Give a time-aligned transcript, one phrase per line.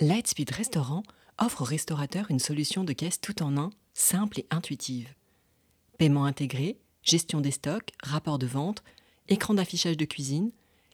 [0.00, 1.04] Lightspeed Restaurant
[1.38, 5.14] offre aux restaurateurs une solution de caisse tout en un, simple et intuitive.
[5.98, 8.82] Paiement intégré, gestion des stocks, rapport de vente,
[9.28, 10.50] écran d'affichage de cuisine,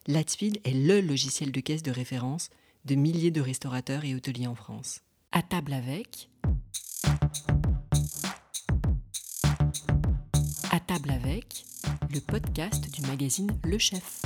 [0.06, 2.50] Lightspeed est le logiciel de caisse de référence
[2.84, 5.00] de milliers de restaurateurs et hôteliers en France.
[5.32, 6.28] À table avec.
[10.70, 11.64] À table avec,
[12.12, 14.20] le podcast du magazine Le Chef.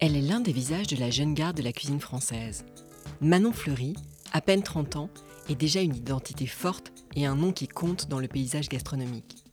[0.00, 2.64] Elle est l'un des visages de la jeune garde de la cuisine française.
[3.22, 3.94] Manon Fleury,
[4.32, 5.08] à peine 30 ans,
[5.48, 9.44] est déjà une identité forte et un nom qui compte dans le paysage gastronomique.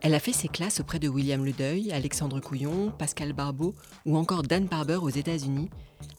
[0.00, 3.74] Elle a fait ses classes auprès de William Ledeuil, Alexandre Couillon, Pascal Barbeau
[4.06, 5.68] ou encore Dan Barber aux États-Unis,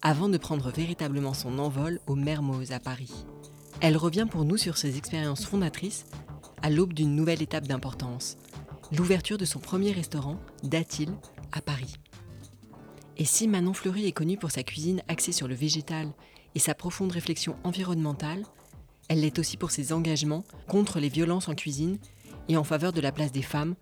[0.04, 3.26] avant de prendre véritablement son envol au Mermoz à Paris.
[3.82, 6.06] Elle revient pour nous sur ses expériences fondatrices
[6.62, 8.38] à l'aube d'une nouvelle étape d'importance,
[8.92, 11.10] l'ouverture de son premier restaurant, Datil,
[11.54, 11.96] à Paris.
[13.18, 16.14] Et si Manon Fleury est connue pour sa cuisine axée sur le végétal
[16.56, 18.46] et sa profonde réflexion environnementale,
[19.08, 21.98] elle l'est aussi pour ses engagements contre les violences en cuisine
[22.48, 23.76] et en faveur de la place des femmes,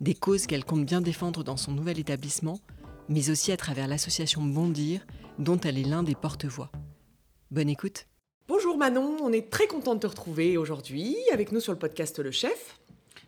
[0.00, 2.60] des causes qu'elle compte bien défendre dans son nouvel établissement,
[3.08, 5.06] mais aussi à travers l'association Bondir,
[5.38, 6.70] dont elle est l'un des porte-voix.
[7.50, 8.06] Bonne écoute.
[8.48, 12.18] Bonjour Manon, on est très content de te retrouver aujourd'hui avec nous sur le podcast
[12.18, 12.79] Le Chef.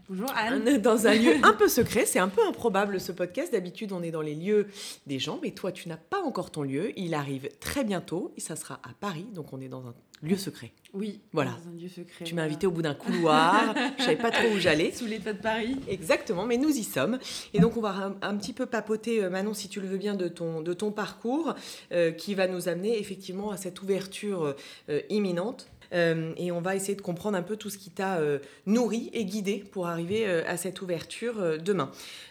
[0.08, 0.66] Bonjour Anne.
[0.68, 3.52] Est dans un lieu un peu secret, c'est un peu improbable ce podcast.
[3.52, 4.66] D'habitude, on est dans les lieux
[5.06, 6.92] des gens, mais toi, tu n'as pas encore ton lieu.
[6.98, 10.36] Il arrive très bientôt et ça sera à Paris, donc on est dans un lieu
[10.36, 10.72] secret.
[10.92, 11.52] Oui, Voilà.
[11.64, 12.24] dans un lieu secret.
[12.24, 14.92] Tu m'as invité au bout d'un couloir, je savais pas trop où j'allais.
[14.92, 15.76] sous les toits de Paris.
[15.88, 17.18] Exactement, mais nous y sommes.
[17.54, 19.96] Et donc, on va un, un petit peu papoter, euh, Manon, si tu le veux
[19.98, 21.54] bien, de ton, de ton parcours
[21.92, 24.54] euh, qui va nous amener effectivement à cette ouverture
[24.90, 25.68] euh, imminente.
[25.92, 29.10] Euh, et on va essayer de comprendre un peu tout ce qui t'a euh, nourri
[29.12, 31.90] et guidé pour arriver euh, à cette ouverture euh, demain.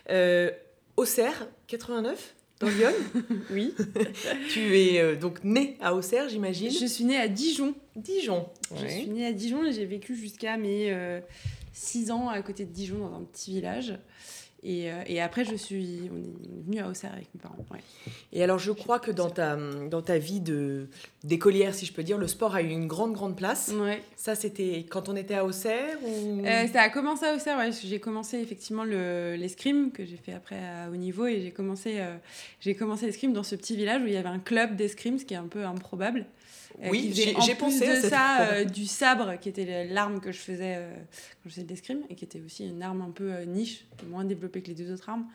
[0.09, 0.51] Euh,
[0.97, 2.91] Auxerre, 89 dans Lyon
[3.51, 3.73] Oui.
[4.49, 7.73] Tu es euh, donc né à Auxerre, j'imagine Je suis née à Dijon.
[7.95, 8.47] Dijon.
[8.75, 10.95] Je suis née à Dijon et j'ai vécu jusqu'à mes
[11.73, 13.93] 6 ans à côté de Dijon dans un petit village.
[14.63, 17.55] Et, euh, et après, je suis, on est venu à Auxerre avec mes parents.
[17.71, 17.79] ouais.
[18.31, 19.55] Et alors, je crois que dans ta,
[19.89, 20.87] dans ta vie de-
[21.23, 23.71] d'écolière, si je peux dire, le sport a eu une grande, grande place.
[23.75, 24.01] Ouais.
[24.15, 26.45] Ça, c'était quand on était à Auxerre ou...
[26.45, 30.33] Euh, ça a commencé à Auxerre, ouais, j'ai commencé effectivement le- l'escrime que j'ai fait
[30.33, 32.15] après à haut niveau et j'ai commencé, euh,
[32.59, 35.25] j'ai commencé l'escrime dans ce petit village où il y avait un club d'escrime, ce
[35.25, 36.25] qui est un peu improbable.
[36.81, 40.31] Euh, Oui, j'ai- pensé à de cette ça euh, du sabre qui était l'arme que
[40.31, 43.11] je faisais euh, quand je faisais de l'escrime et qui était aussi une arme un
[43.11, 45.27] peu niche, moins développée que les deux autres armes.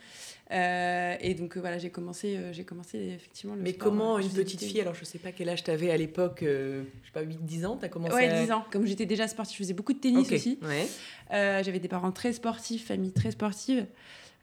[0.50, 4.81] Et donc voilà, j'ai commencé, j'ai commencé effectivement le Mais sport, comment une petite fille,
[4.81, 7.77] alors je sais pas quel âge tu avais à l'époque, je sais pas, 8-10 ans,
[7.77, 8.43] tu as commencé Ouais, à...
[8.44, 8.65] 10 ans.
[8.71, 10.59] Comme j'étais déjà sportive, je faisais beaucoup de tennis aussi.
[10.62, 10.87] ouais.
[11.62, 13.87] J'avais des parents très sportifs, famille très sportive.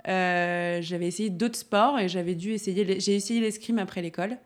[0.05, 2.99] Euh, j'avais essayé d'autres sports et j'avais dû essayer.
[2.99, 4.37] J'ai essayé l'escrime après l'école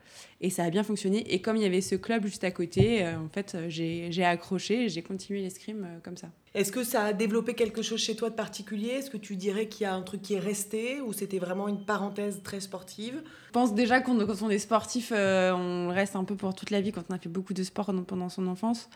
[0.41, 1.33] et ça a bien fonctionné.
[1.33, 4.11] Et comme il y avait ce club juste à côté, euh, en fait, euh, j'ai
[4.11, 6.27] j'ai accroché et j'ai continué l'escrime euh, comme ça.
[6.53, 8.89] Est-ce que ça a développé quelque chose chez toi de particulier?
[8.89, 11.67] Est-ce que tu dirais qu'il y a un truc qui est resté ou c'était vraiment
[11.67, 13.21] une parenthèse très sportive?
[13.47, 16.71] Je pense déjà qu'on- quand on est sportif, euh, on reste un peu pour toute
[16.71, 18.89] la vie quand on a fait beaucoup de sport pendant- son enfance.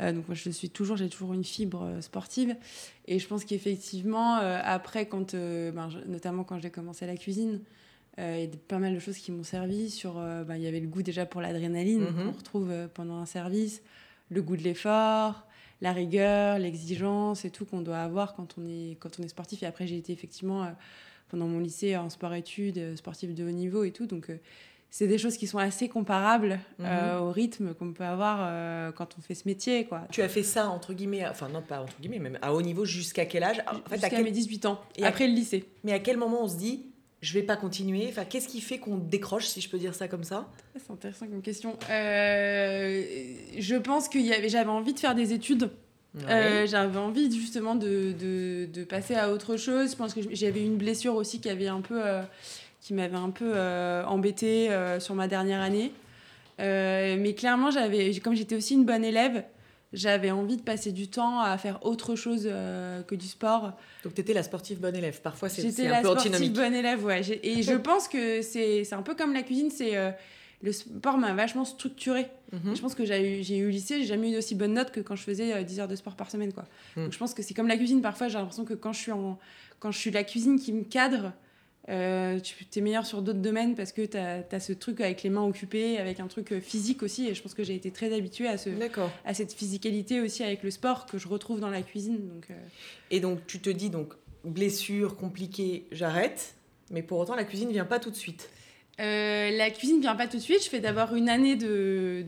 [0.00, 2.56] Euh, donc moi, je suis toujours, j'ai toujours une fibre euh, sportive.
[3.06, 7.16] Et je pense qu'effectivement, euh, après, quand, euh, ben, je- notamment quand j'ai commencé la
[7.16, 7.60] cuisine,
[8.18, 9.90] euh, il y a des- pas mal de choses qui m'ont servi.
[9.90, 12.24] Sur, euh, ben, il y avait le goût déjà pour l'adrénaline Mhm.
[12.26, 13.82] qu'on retrouve euh, pendant un service,
[14.30, 15.46] le goût de l'effort,
[15.80, 19.62] la rigueur, l'exigence et tout qu'on doit avoir quand on est, quand on est sportif.
[19.62, 20.68] Et après, j'ai été effectivement euh,
[21.28, 24.06] pendant mon lycée en sport-études, euh, sportif de haut niveau et tout.
[24.06, 24.36] Donc, euh,
[24.90, 29.16] c'est des choses qui sont assez comparables euh, au rythme qu'on peut avoir euh, quand
[29.18, 29.86] on fait ce métier.
[29.86, 30.02] Quoi.
[30.10, 32.84] Tu as fait ça, entre guillemets, enfin non pas entre guillemets, même à haut niveau
[32.84, 33.62] jusqu'à quel âge?
[33.66, 35.64] En fait, Jusqu'à quel- mes 18 ans, Et à- après le lycée.
[35.82, 36.91] Mais à quel moment on se dit,
[37.22, 40.08] je vais pas continuer Enfin, qu'est-ce qui fait qu'on décroche, si je peux dire ça
[40.08, 40.48] comme ça?
[40.74, 41.78] C'est intéressant comme question.
[41.88, 43.02] Euh,
[43.58, 44.18] je pense que
[44.48, 45.70] j'avais envie de faire des études.
[46.28, 49.92] Euh, j'avais envie justement de, de, de passer à autre chose.
[49.92, 52.22] Je pense que j'avais une blessure aussi qui avait un peu, euh,
[52.80, 53.54] qui m'avait un peu
[54.06, 54.68] embêtée
[54.98, 55.92] sur ma dernière année.
[56.58, 59.44] Mais clairement, j'avais, comme j'étais aussi une bonne élève,
[59.92, 63.72] j'avais envie de passer du temps à faire autre chose euh, que du sport.
[64.04, 65.20] Donc tu étais la sportive bonne élève.
[65.20, 66.56] Parfois c'est c'est la un peu sportive antinomique.
[66.56, 67.20] bonne élève, ouais.
[67.42, 70.10] Et je pense que c'est un peu comme la cuisine, c'est euh,
[70.62, 72.26] le sport m'a vachement structuré.
[72.52, 72.74] Mhm.
[72.76, 75.16] Je pense que j'ai eu, eu lycée, j'ai jamais eu d'aussi bonne note que quand
[75.16, 76.52] je faisais euh, 10 heures de sport par semaine.
[76.52, 76.64] Quoi.
[76.96, 77.04] Mm.
[77.04, 78.00] Donc je pense que c'est comme la cuisine.
[78.00, 79.38] Parfois, j'ai l'impression que quand je suis, en,
[79.80, 81.32] quand je suis la cuisine qui me cadre,
[81.88, 85.30] euh, tu es meilleur sur d'autres domaines parce que tu as, ce truc avec les
[85.30, 87.28] mains occupées, avec un truc euh, physique aussi.
[87.28, 88.70] Et je pense que j'ai été très habituée à, ce,
[89.24, 92.28] à cette physicalité aussi avec le sport que je retrouve dans la cuisine.
[92.28, 92.54] Donc, euh,
[93.10, 94.14] Et donc tu te dis donc
[94.44, 96.54] blessure compliquée, j'arrête.
[96.90, 98.48] Mais pour autant la cuisine vient pas tout de suite.
[99.00, 100.62] Euh, la cuisine vient pas tout de suite.
[100.62, 102.24] Je fais d'abord une année de,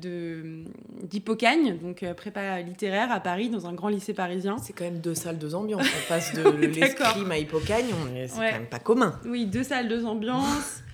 [1.02, 4.56] d'hypocagne, donc euh, prépa littéraire à Paris, dans un grand lycée parisien.
[4.58, 5.86] C'est quand même deux salles, deux ambiances.
[5.86, 7.86] On passe de l'escrime à hypocagne,
[8.26, 9.20] c'est quand même pas commun.
[9.26, 10.80] Oui, deux salles, deux ambiances.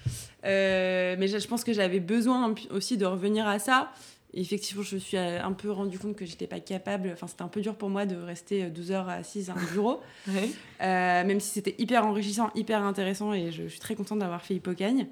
[0.46, 3.92] Euh, mais je pense que j'avais besoin aussi de revenir à ça.
[4.32, 7.10] effectivement, je me suis un peu rendu compte que j'étais pas capable.
[7.12, 10.00] Enfin, c'était un peu dur pour moi de rester 12 heures assise à un bureau.
[10.80, 14.54] même si c'était hyper enrichissant, hyper intéressant et je, je suis très contente d'avoir fait
[14.54, 15.08] Hippocagne.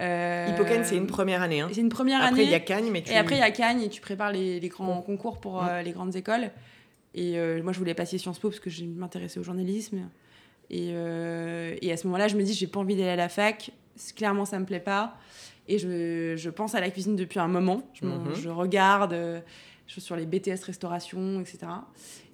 [0.00, 1.60] Euh, Hippocane, c'est une première année.
[1.60, 1.68] Hein.
[1.72, 2.42] C'est une première après, année.
[2.42, 3.12] Après, il y a Cagne, mais tu...
[3.12, 5.82] Et après, il y a Cagne et tu prépares les, les grands concours pour euh,
[5.82, 6.50] les grandes écoles.
[7.14, 10.08] Et euh, moi, je voulais passer Sciences Po parce que je m'intéressais au journalisme.
[10.68, 13.70] Et, et, à ce moment-là, je me dis, j'ai pas envie d'aller à la fac.
[14.16, 15.16] Clairement, ça me plaît pas.
[15.68, 17.82] Et je, je pense à la cuisine depuis un moment.
[17.94, 18.34] Je, mhm.
[18.34, 19.42] je regarde
[19.86, 21.66] sur les BTS restauration, etc.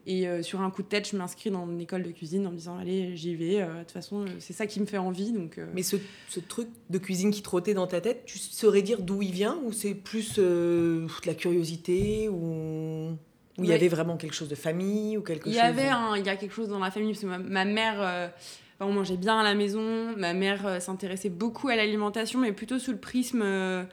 [0.06, 2.50] Et euh, sur un coup de tête, je m'inscris dans une école de cuisine en
[2.50, 3.60] me disant allez, j'y vais.
[3.60, 5.32] Euh, de toute façon, c'est ça qui me fait envie.
[5.32, 5.66] Donc, euh.
[5.74, 5.96] Mais ce,
[6.28, 9.58] ce, truc de cuisine qui trottait dans ta tête, tu saurais dire d'où il vient
[9.64, 13.16] ou c'est plus de la curiosité ou
[13.58, 15.62] il y avait vraiment quelque chose de famille ou quelque il chose.
[15.62, 17.64] Il y avait un, il y a quelque chose dans la famille parce que ma
[17.64, 18.32] mère
[18.84, 20.14] on mangeait bien à la maison.
[20.16, 23.84] Ma mère euh, s'intéressait beaucoup à l'alimentation, mais plutôt sous le prisme euh,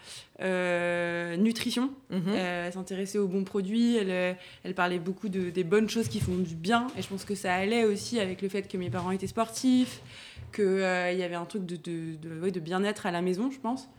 [0.41, 1.91] euh, nutrition.
[2.09, 2.33] Mhm.
[2.33, 3.97] elle s'intéressait aux bons produits.
[3.97, 6.87] Elle, elle parlait beaucoup de, des bonnes choses qui font du bien.
[6.97, 10.01] Et je pense que ça allait aussi avec le fait que mes parents étaient sportifs,
[10.53, 13.89] qu'il y avait un truc de, de, de bien-être à la maison, je pense.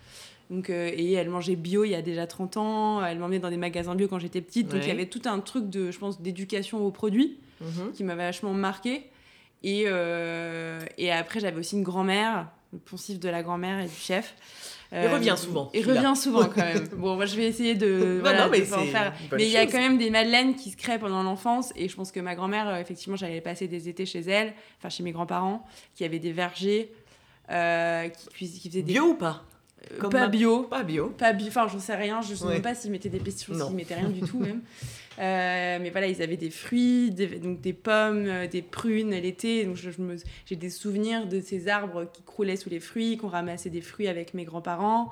[0.51, 3.05] Donc, et elle mangeait bio il y a déjà 30 ans.
[3.05, 4.69] Elle m'emmenait dans des magasins bio quand j'étais petite.
[4.69, 7.93] Donc il y avait tout un truc de, je pense, d'éducation aux produits mhm.
[7.93, 9.10] qui m'avait vachement marqué.
[9.62, 13.95] Et, euh, et après, j'avais aussi une grand-mère, le poncif de la grand-mère et du
[13.95, 14.35] chef.
[14.93, 15.71] il revient euh, souvent.
[15.75, 16.89] Il revient souvent quand même.
[16.97, 18.21] Bon, moi je vais essayer de.
[18.25, 19.12] non, non, mais faire.
[19.33, 21.73] Mais il y a quand même des madeleines qui se créent pendant l'enfance.
[21.77, 24.89] Et je pense que ma grand-mère, euh, effectivement, j'allais passer des étés chez elle, enfin
[24.89, 26.93] chez mes grands-parents, qui avaient des vergers,
[27.49, 28.93] qui, qui faisaient des.
[28.93, 29.45] Bio ou pas?
[30.11, 30.62] Pas bio.
[30.65, 31.09] Pas bio.
[31.09, 31.49] Pas bio.
[31.49, 32.21] Enfin, j'en sais rien.
[32.23, 34.62] Je ne sais même pas s'ils mettaient des pesticides, s'ils mettaient rien du tout même.
[35.21, 39.65] Euh, mais voilà, ils avaient des fruits, des, donc des pommes, euh, des prunes l'été.
[39.65, 43.83] Donc j'ai des souvenirs de ces arbres qui croulaient sous les fruits, qu'on ramassait des
[43.83, 45.11] fruits avec mes grands-parents.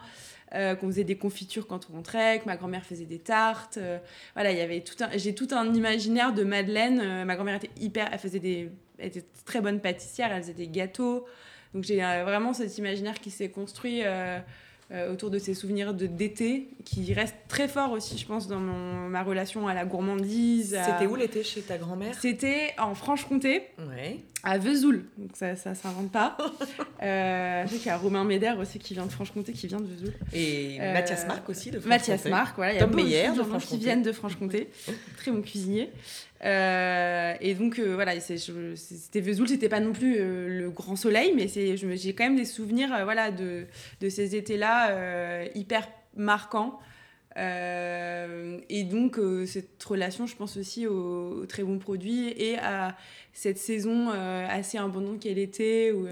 [0.55, 3.79] Euh, qu'on faisait des confitures quand on rentrait, que ma grand-mère faisait des tartes.
[4.33, 7.27] voilà, il y avait tout un, j'ai tout un imaginaire de Madeleine.
[7.27, 10.69] ma grand-mère était hyper, elle faisait des, elle était très bonne pâtissière, elle faisait des
[10.69, 11.27] gâteaux.
[11.75, 14.01] Donc j'ai vraiment cet imaginaire qui s'est construit
[14.91, 18.59] euh, autour de ces souvenirs de d'été qui restent très forts aussi, je pense, dans
[18.61, 20.79] mon, ma relation à la gourmandise.
[20.85, 22.15] C'était où l'été chez ta grand-mère?
[22.21, 24.19] C'était en Franche-Comté, ouais.
[24.43, 25.05] À Vesoul.
[25.17, 26.37] Donc ça, ça s'invente pas.
[27.03, 29.81] euh, je sais qu'il y a Romain Médère aussi qui vient de Franche-Comté, qui vient
[29.81, 30.15] de Vesoul.
[30.33, 32.13] Et euh, Mathias Marc aussi de Franche-Comté.
[32.13, 32.73] Mathias Marc, voilà.
[32.75, 34.69] Il y a beaucoup de gens qui viennent de Franche-Comté.
[35.17, 35.91] très bon cuisinier.
[36.45, 41.49] Euh, et donc euh, voilà, c'était Vesoul, c'était pas non plus le grand soleil, mais
[41.49, 43.67] j'ai quand même des souvenirs voilà, de,
[44.01, 46.79] de ces étés-là hyper marquants.
[47.39, 52.97] Et donc cette relation, je pense aussi aux, très bons produits et à
[53.33, 56.07] cette saison assez abondante qu'elle était, où,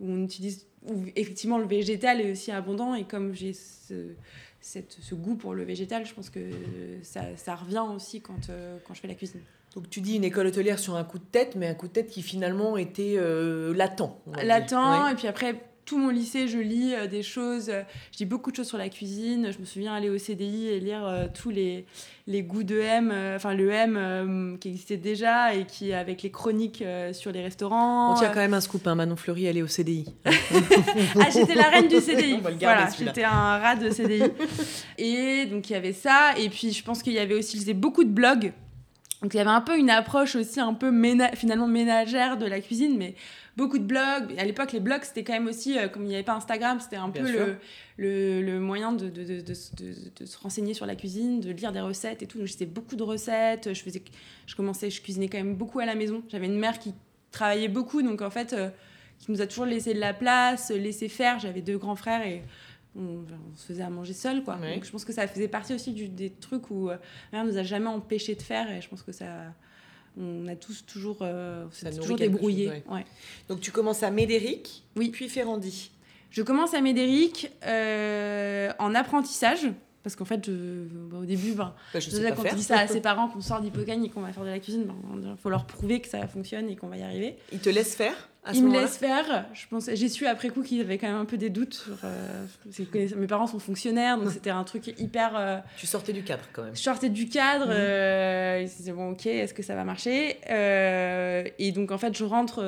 [0.00, 4.14] où, on utilise, où effectivement le végétal est aussi abondant, et comme j'ai ce,
[4.60, 6.40] cette, ce goût pour le végétal, je pense que
[7.02, 8.50] ça, ça revient aussi quand,
[8.84, 9.40] quand je fais la cuisine.
[9.76, 11.92] Donc tu dis une école hôtelière sur un coup de tête, mais un coup de
[11.92, 14.22] tête qui finalement était euh, latent.
[14.42, 18.26] Latent, et puis après, tout mon lycée, je lis euh, des choses, euh, je lis
[18.26, 19.50] beaucoup de choses sur la cuisine.
[19.52, 21.86] Je me souviens aller au CDI et lire tous les,
[22.26, 26.84] les goûts de M, enfin le M qui existait déjà et qui, avec les chroniques
[27.12, 28.12] sur les restaurants.
[28.12, 30.06] On tient quand même un scoop, hein, Manon Fleury, aller au CDI.
[30.26, 32.40] ah, j'étais la reine du CDI.
[32.60, 34.24] voilà, j'étais un rat de CDI.
[34.98, 37.62] et donc il y avait ça, et puis je pense qu'il y avait aussi, je
[37.62, 38.52] lisais beaucoup de blogs
[39.22, 40.92] donc il y avait un peu une approche aussi un peu
[41.34, 43.14] finalement ménagère de la cuisine, mais
[43.56, 44.38] beaucoup de blogs.
[44.38, 46.78] À l'époque, les blogs, c'était quand même aussi, euh, comme il n'y avait pas Instagram,
[46.80, 47.56] c'était un peu le,
[47.96, 51.80] le, le, moyen de, de, de, de, se renseigner sur la cuisine, de lire des
[51.80, 52.38] recettes et tout.
[52.38, 53.72] Donc, j'étais beaucoup de recettes.
[53.72, 54.02] Je, faisais,
[54.46, 56.22] je commençais, je cuisinais quand même beaucoup à la maison.
[56.28, 56.94] J'avais une mère qui
[57.30, 58.68] travaillait beaucoup, donc en fait, euh,
[59.18, 61.38] qui nous a toujours laissé de la place, laissé faire.
[61.38, 62.42] J'avais deux grands frères et
[62.98, 65.92] on, se faisait à manger seul quoi donc je pense que ça faisait partie aussi
[65.92, 66.96] du, des trucs où euh,
[67.30, 69.52] mère nous a jamais empêché de faire et je pense que ça
[70.18, 73.04] on a tous toujours euh, toujours débrouillé ouais.
[73.48, 75.10] donc tu commences à Médéric oui.
[75.10, 75.90] puis Ferrandi.
[76.30, 79.68] Je commence à Médéric euh, en apprentissage
[80.06, 83.00] parce qu'en fait, bah, au début, ben, bah, je quand on dit ça à ses
[83.00, 84.86] parents qu'on sort d'hypocagne et qu'on va faire de la cuisine,
[85.16, 87.36] il ben, faut leur prouver que ça fonctionne et qu'on va y arriver.
[87.50, 88.14] Ils te laissent faire
[88.54, 89.46] Ils me laissent faire.
[89.52, 91.74] Je pense, j'ai su après coup qu'ils avaient quand même un peu des doutes.
[91.74, 92.46] Sur, euh,
[93.16, 95.32] mes parents sont fonctionnaires, donc c'était un truc hyper.
[95.34, 96.76] Euh, tu sortais du cadre quand même.
[96.76, 97.66] Je sortais du cadre.
[97.66, 97.72] Mmh.
[97.72, 100.36] Euh, ils se disaient bon, ok, est-ce que ça va marcher
[101.58, 102.64] Et donc en fait, je rentre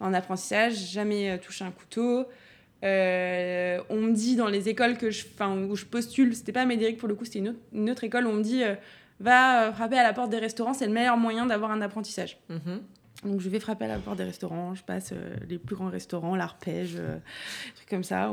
[0.00, 2.26] en apprentissage, jamais touché un couteau.
[2.86, 5.26] Euh, on me dit dans les écoles que je,
[5.68, 8.42] où je postule, c'était pas Médéric pour le coup, c'était une, autre école, on me
[8.42, 8.62] dit
[9.18, 12.38] va frapper à la porte des restaurants, c'est le meilleur moyen d'avoir un apprentissage.
[12.48, 12.82] Mhm.
[13.24, 15.12] Donc je vais frapper à la porte des restaurants, je passe
[15.48, 16.98] les plus grands restaurants, l'arpège,
[17.74, 18.32] trucs comme ça.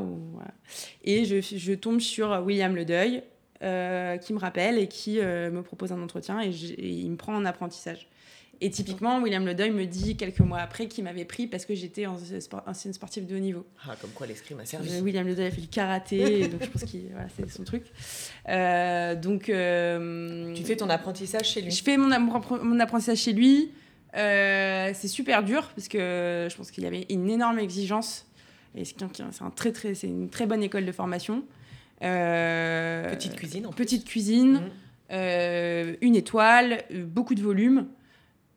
[1.03, 3.24] Et je, je, tombe sur William Le Deuil,
[4.19, 7.45] qui me rappelle et qui me propose un entretien et, et, il me prend en
[7.45, 8.07] apprentissage.
[8.62, 12.05] Et typiquement, William Ledeuil me dit quelques mois après qu'il m'avait pris parce que j'étais
[12.05, 13.65] ancienne sportive de haut niveau.
[13.86, 14.89] Ah, comme quoi l'escrime a servi.
[14.93, 17.83] Euh, William Ledeuil a fait du karaté, donc je pense que voilà, c'est son truc.
[18.48, 22.10] Euh, donc, euh, tu fais ton apprentissage chez lui Je fais mon,
[22.63, 23.72] mon apprentissage chez lui.
[24.13, 28.25] c'est super dur parce que je pense qu'il y avait une énorme exigence.
[28.75, 31.43] Et c'est un très, très, une très bonne école de formation.
[32.00, 34.62] petite cuisine en Petite cuisine,
[35.10, 35.95] mmh.
[36.01, 37.88] une étoile, beaucoup de volume.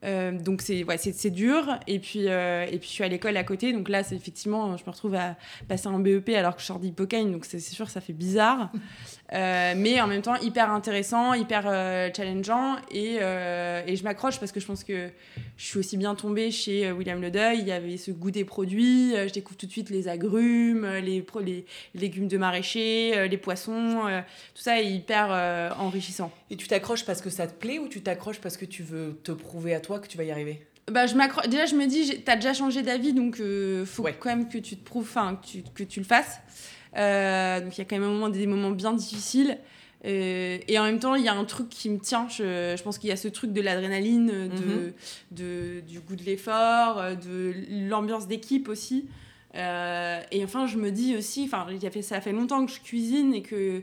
[0.04, 1.78] Euh, donc c'est ouais, c'est dur.
[1.86, 3.72] Et puis euh, et puis je suis à l'école à côté.
[3.72, 5.36] Donc là c'est effectivement je me retrouve à
[5.68, 7.32] passer un BEP alors que je sors d'Hippocane.
[7.32, 8.70] Donc c'est sûr ça fait bizarre.
[9.32, 11.64] Euh, mais en même temps hyper intéressant hyper
[12.14, 12.76] challengeant.
[12.92, 15.10] Et, et je m'accroche parce que je pense que
[15.56, 19.14] je suis aussi bien tombée chez William Ledeuil il y avait ce goût des produits.
[19.16, 24.02] Je découvre tout de suite les agrumes les, les légumes de maraîcher les poissons
[24.54, 28.02] tout ça est hyper enrichissant et tu t'accroches parce que ça te plaît ou tu
[28.02, 30.66] t'accroches parce que tu veux te prouver à toi que tu vas y arriver?
[30.90, 34.30] Bah, je Déjà, je me dis, t'as déjà changé d'avis, donc il euh, faut quand
[34.30, 36.40] même que tu te prouves, enfin, que tu, que tu le fasses.
[36.96, 39.58] Euh, donc il y a quand même un moment, des moments bien difficiles.
[40.04, 42.28] Euh, et en même temps, il y a un truc qui me tient.
[42.28, 44.92] Je, je pense qu'il y a ce truc de l'adrénaline, de, mhm.
[45.32, 47.52] de, du goût de l'effort, de
[47.88, 49.06] l'ambiance d'équipe aussi.
[49.54, 51.66] et enfin, je me dis aussi, enfin,
[52.02, 53.82] ça fait longtemps que je cuisine et que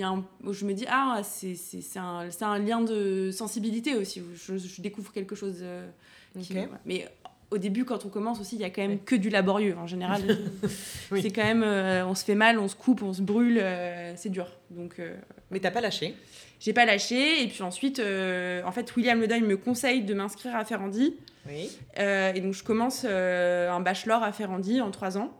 [0.00, 1.56] y a un, je me dis, ah, c'est
[1.96, 5.58] un, un, lien de sensibilité aussi, je, je découvre quelque chose.
[5.62, 5.88] Euh,
[6.84, 7.06] mais
[7.50, 9.76] au début, quand on commence aussi, il y a quand même que du laborieux.
[9.78, 10.22] En général,
[11.10, 14.12] c'est quand même, euh, on se fait mal, on se coupe, on se brûle, euh,
[14.16, 14.48] c'est dur.
[14.70, 15.00] Donc,
[15.50, 16.16] mais t'as pas lâché?
[16.58, 17.44] J'ai pas lâché.
[17.44, 21.14] Et puis ensuite, en fait, William Ledeuil me conseille de m'inscrire à Ferrandi.
[21.46, 21.70] Oui.
[21.96, 25.32] et donc, je commence un bachelor à Ferrandi en trois ans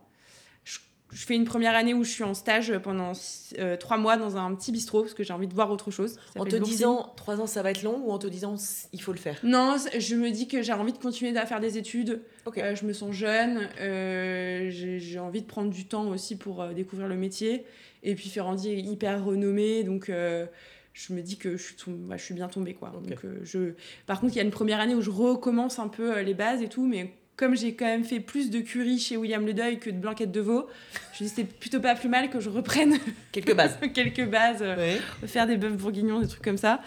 [1.14, 3.12] je fais une première année où je suis en stage pendant
[3.59, 6.16] euh, trois mois dans un petit bistrot parce que j'ai envie de voir autre chose.
[6.37, 8.56] En te disant trois ans ça va être long ou en te disant
[8.92, 9.38] il faut le faire?
[9.44, 12.21] Non, je me dis que j'ai envie de continuer à faire des études.
[12.56, 17.06] Euh, je me sens jeune, euh, j'ai envie de prendre du temps aussi pour découvrir
[17.06, 17.64] le métier.
[18.02, 21.76] Et puis Ferrandi est hyper renommé donc je me dis que je suis,
[22.11, 22.90] je suis bien tombée quoi.
[22.90, 23.75] Donc, je...
[24.06, 26.61] Par contre il y a une première année où je recommence un peu les bases
[26.61, 29.79] et tout mais comme j'ai quand même fait plus de curry chez William Le Deuil
[29.79, 30.69] que de blanquette de veau,
[31.12, 32.97] je me dis c'était plutôt pas plus mal que je reprenne
[33.33, 33.79] quelques bases.
[33.95, 36.81] quelques bases, euh, faire des bœufs bourguignons, des trucs comme ça,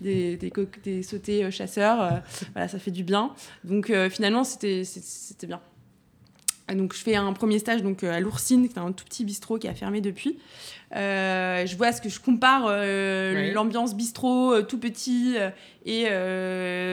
[0.00, 0.52] des, des,
[0.82, 2.10] des sautés euh, chasseurs, euh,
[2.52, 3.34] voilà, ça fait du bien.
[3.64, 4.84] Donc finalement c'était
[5.46, 5.60] bien.
[6.74, 9.58] Donc je fais un premier stage donc à l'Oursine, qui est un tout petit bistrot
[9.58, 10.38] qui a fermé depuis.
[10.96, 15.36] Euh, je vois ce que je compare euh, l'ambiance bistrot euh, tout petit
[15.86, 16.04] et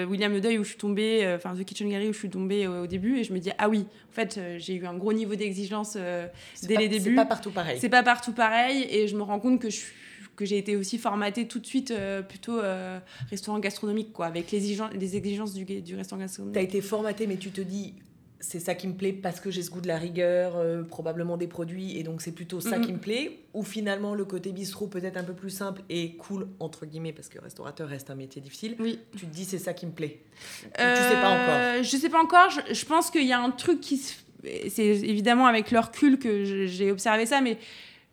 [0.05, 2.67] William Le Deuil où je suis tombée, enfin The Kitchen Gallery où je suis tombée
[2.67, 5.35] au début et je me dis ah oui, en fait j'ai eu un gros niveau
[5.35, 5.97] d'exigence
[6.63, 7.09] dès les débuts.
[7.09, 7.77] C'est pas partout pareil.
[7.79, 9.79] C'est pas partout pareil et je me rends compte que je
[10.35, 11.91] que j'ai été aussi formatée tout de suite
[12.29, 12.59] plutôt
[13.31, 16.53] restaurant gastronomique quoi avec les exigences, les exigences du, du restaurant gastronomique.
[16.53, 17.95] Tu as été formatée mais tu te dis
[18.39, 21.37] c'est ça qui me plaît parce que j'ai ce goût de la rigueur, euh, probablement
[21.37, 23.39] des produits, et donc c'est plutôt ça qui me plaît.
[23.53, 27.29] Ou finalement, le côté bistrot peut-être un peu plus simple et cool, entre guillemets, parce
[27.29, 28.75] que restaurateur reste un métier difficile.
[28.79, 28.99] Oui.
[29.17, 30.21] Tu te dis, c'est ça qui me plaît.
[30.79, 31.83] Euh, tu sais pas encore.
[31.83, 32.49] Je sais pas encore.
[32.71, 33.97] Je, pense qu'il y a un truc qui
[34.69, 37.57] C'est évidemment avec le recul que j'ai observé ça, mais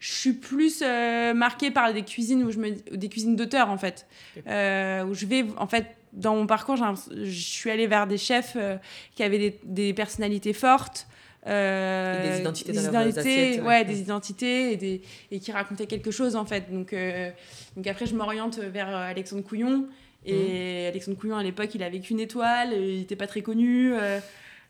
[0.04, 3.78] je suis plus euh, marquée par des cuisines où je me des cuisines d'auteur en
[3.78, 4.06] fait
[4.46, 8.54] euh, où je vais en fait dans mon parcours, je suis allée vers des chefs
[8.56, 8.76] euh,
[9.14, 11.06] qui avaient des, des personnalités fortes.
[11.46, 16.36] Euh, des identités, des, identités ouais, des identités et, des, et, qui racontaient quelque chose
[16.36, 16.72] en fait.
[16.72, 17.30] Donc, euh,
[17.76, 19.86] donc après, je m'oriente vers Alexandre Couillon.
[20.24, 20.88] Et mmh.
[20.88, 23.92] Alexandre Couillon, à l'époque, il avait qu'une étoile, il n'était pas très connu.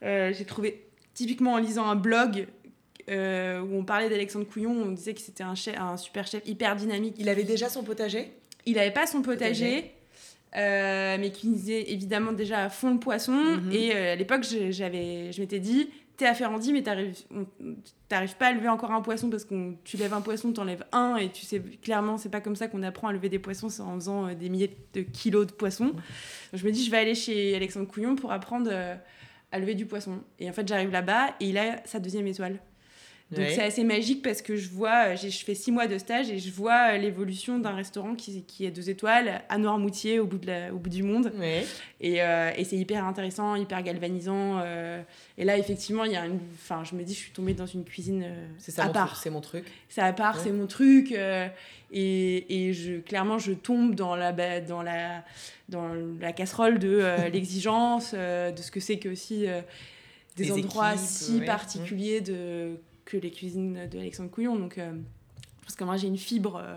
[0.02, 0.84] J'ai trouvé,
[1.14, 2.48] typiquement en lisant un blog
[3.08, 7.14] où on parlait d'Alexandre Couillon, on disait que c'était un, un super chef hyper dynamique.
[7.18, 8.32] Il avait déjà son potager?
[8.66, 9.93] Il n'avait pas son potager.
[10.56, 13.32] Euh, mais qui disait évidemment déjà à fond le poisson.
[13.32, 13.72] Mhm.
[13.72, 18.52] Et euh, à l'époque, j'avais, je m'étais dit, t'es à Ferrandi, mais t'arrives pas à
[18.52, 21.60] lever encore un poisson parce que tu lèves un poisson, t'enlèves un, et tu sais
[21.82, 24.34] clairement, c'est pas comme ça qu'on apprend à lever des poissons, c'est en faisant euh,
[24.34, 25.86] des milliers de kilos de poissons.
[25.88, 26.02] Donc,
[26.52, 28.70] je me dis, je vais aller chez Alexandre Couillon pour apprendre
[29.50, 30.20] à lever du poisson.
[30.38, 32.60] Et en fait, j'arrive là-bas et il a sa deuxième étoile.
[33.30, 36.38] Donc c'est assez magique parce que je vois, je fais six mois de stage et
[36.38, 40.46] je vois l'évolution d'un restaurant qui, qui est deux étoiles à Noirmoutier au bout, de
[40.46, 41.32] la, au bout du monde.
[42.00, 44.60] Et, et c'est hyper intéressant, hyper galvanisant.
[45.38, 47.66] et là effectivement, il y a une, enfin je me dis, je suis tombée dans
[47.66, 48.26] une cuisine
[48.58, 49.16] c'est ça, à part.
[49.16, 49.64] C'est mon truc.
[49.88, 51.12] C'est à part, c'est mon truc.
[51.12, 51.48] et,
[52.68, 55.24] et je, clairement, je tombe dans la, dans la,
[55.68, 55.88] dans
[56.20, 57.02] la casserole de
[57.32, 59.46] l'exigence, de ce que c'est que aussi
[60.36, 64.56] des endroits si particuliers de, que les cuisines de Alexandre Couillon.
[64.56, 64.92] Donc, euh,
[65.62, 66.56] parce que moi, j'ai une fibre.
[66.56, 66.76] Euh,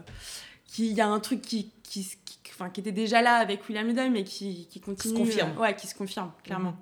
[0.65, 3.67] qui Il y a un truc qui, qui, qui, enfin, qui était déjà là avec
[3.67, 5.13] William Ludwig, mais qui, qui continue.
[5.13, 5.57] Qui se confirme.
[5.57, 6.72] Euh, ouais, qui se confirme, clairement.
[6.72, 6.77] Mhm.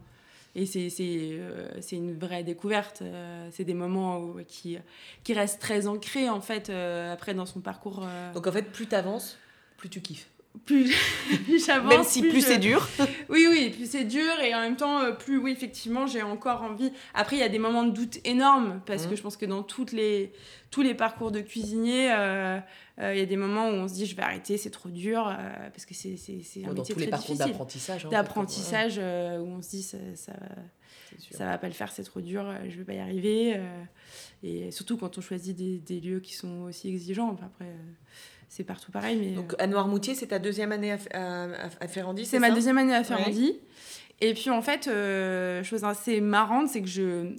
[0.58, 3.04] Et c'est c'est une vraie découverte.
[3.52, 4.78] c'est des moments qui,
[5.25, 8.08] qui restent très ancrés, en fait, après, dans son parcours.
[8.34, 9.38] Donc, en fait, plus tu avances,
[9.75, 10.30] plus tu kiffes
[10.66, 11.94] plus j'avance.
[11.94, 12.88] Même si plus, c'est dur.
[13.30, 16.62] oui, oui, plus c'est dur et en même temps, euh, plus, oui, effectivement, j'ai encore
[16.64, 16.92] envie.
[17.14, 19.10] Après, il y a des moments de doute énormes parce mmh.
[19.10, 20.32] que je pense que dans toutes les,
[20.72, 22.60] tous les parcours de cuisinier, euh,
[23.00, 24.90] euh, il y a des moments où on se dit je vais arrêter, c'est trop
[24.90, 25.36] dur
[25.74, 26.18] parce que c'est
[26.66, 28.06] un dans tous les parcours d'apprentissage.
[28.06, 30.34] Hein, d'apprentissage où on se dit ça, ça,
[31.32, 33.60] ça va pas le faire, c'est trop dur, je vais pas y arriver.
[34.44, 37.32] et surtout quand on choisit des, des, lieux qui sont aussi exigeants.
[37.32, 37.72] Enfin, après
[38.56, 39.18] c'est partout pareil.
[39.18, 39.32] Mais...
[39.32, 41.48] Donc à Noirmoutier, c'est ta deuxième année à, à,
[41.82, 43.60] à Ferrandi C'est ma deuxième année à Ferrandi.
[44.22, 47.34] Et puis en fait, euh, chose assez marrante, c'est que je...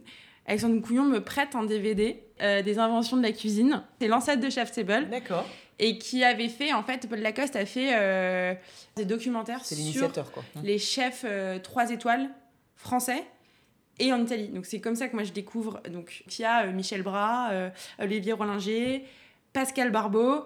[0.44, 3.82] Alexandre Couillon me prête un DVD euh, des inventions de la cuisine.
[3.98, 5.08] C'est l'ancêtre de Chef Table.
[5.10, 5.46] D'accord.
[5.78, 8.54] Et qui avait fait, en fait, Paul Lacoste a fait euh,
[8.96, 10.44] des documentaires sur quoi.
[10.62, 11.24] les chefs
[11.62, 12.28] 3 étoiles
[12.74, 13.24] français
[13.98, 14.48] et en Italie.
[14.48, 15.80] Donc c'est comme ça que moi je découvre.
[15.90, 17.50] Donc il y a Michel Bras,
[17.98, 19.04] Olivier Rollinger,
[19.52, 20.44] Pascal Barbeau,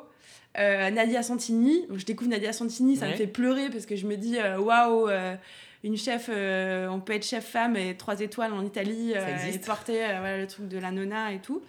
[0.59, 1.87] euh, Nadia Santini.
[1.95, 5.09] je découvre Nadia Santini, ça me fait pleurer parce que je me dis euh, waouh,
[5.09, 5.37] euh,
[5.85, 10.01] une chef, on peut être chef femme et trois étoiles en Italie et porter
[10.39, 11.63] le truc de la nona et tout.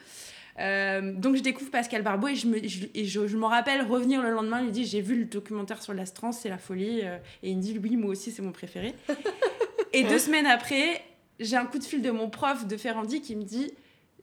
[0.58, 4.68] donc je découvre Pascal Barbeau et je me, je, me rappelle revenir le lendemain, il
[4.68, 7.02] me dit j'ai vu le documentaire sur l'Astrance, c'est la folie.
[7.44, 8.96] et il me dit oui, moi aussi c'est mon préféré.
[9.94, 11.04] et deux semaines après,
[11.40, 13.72] j'ai un coup de fil de mon prof de Ferrandi qui me dit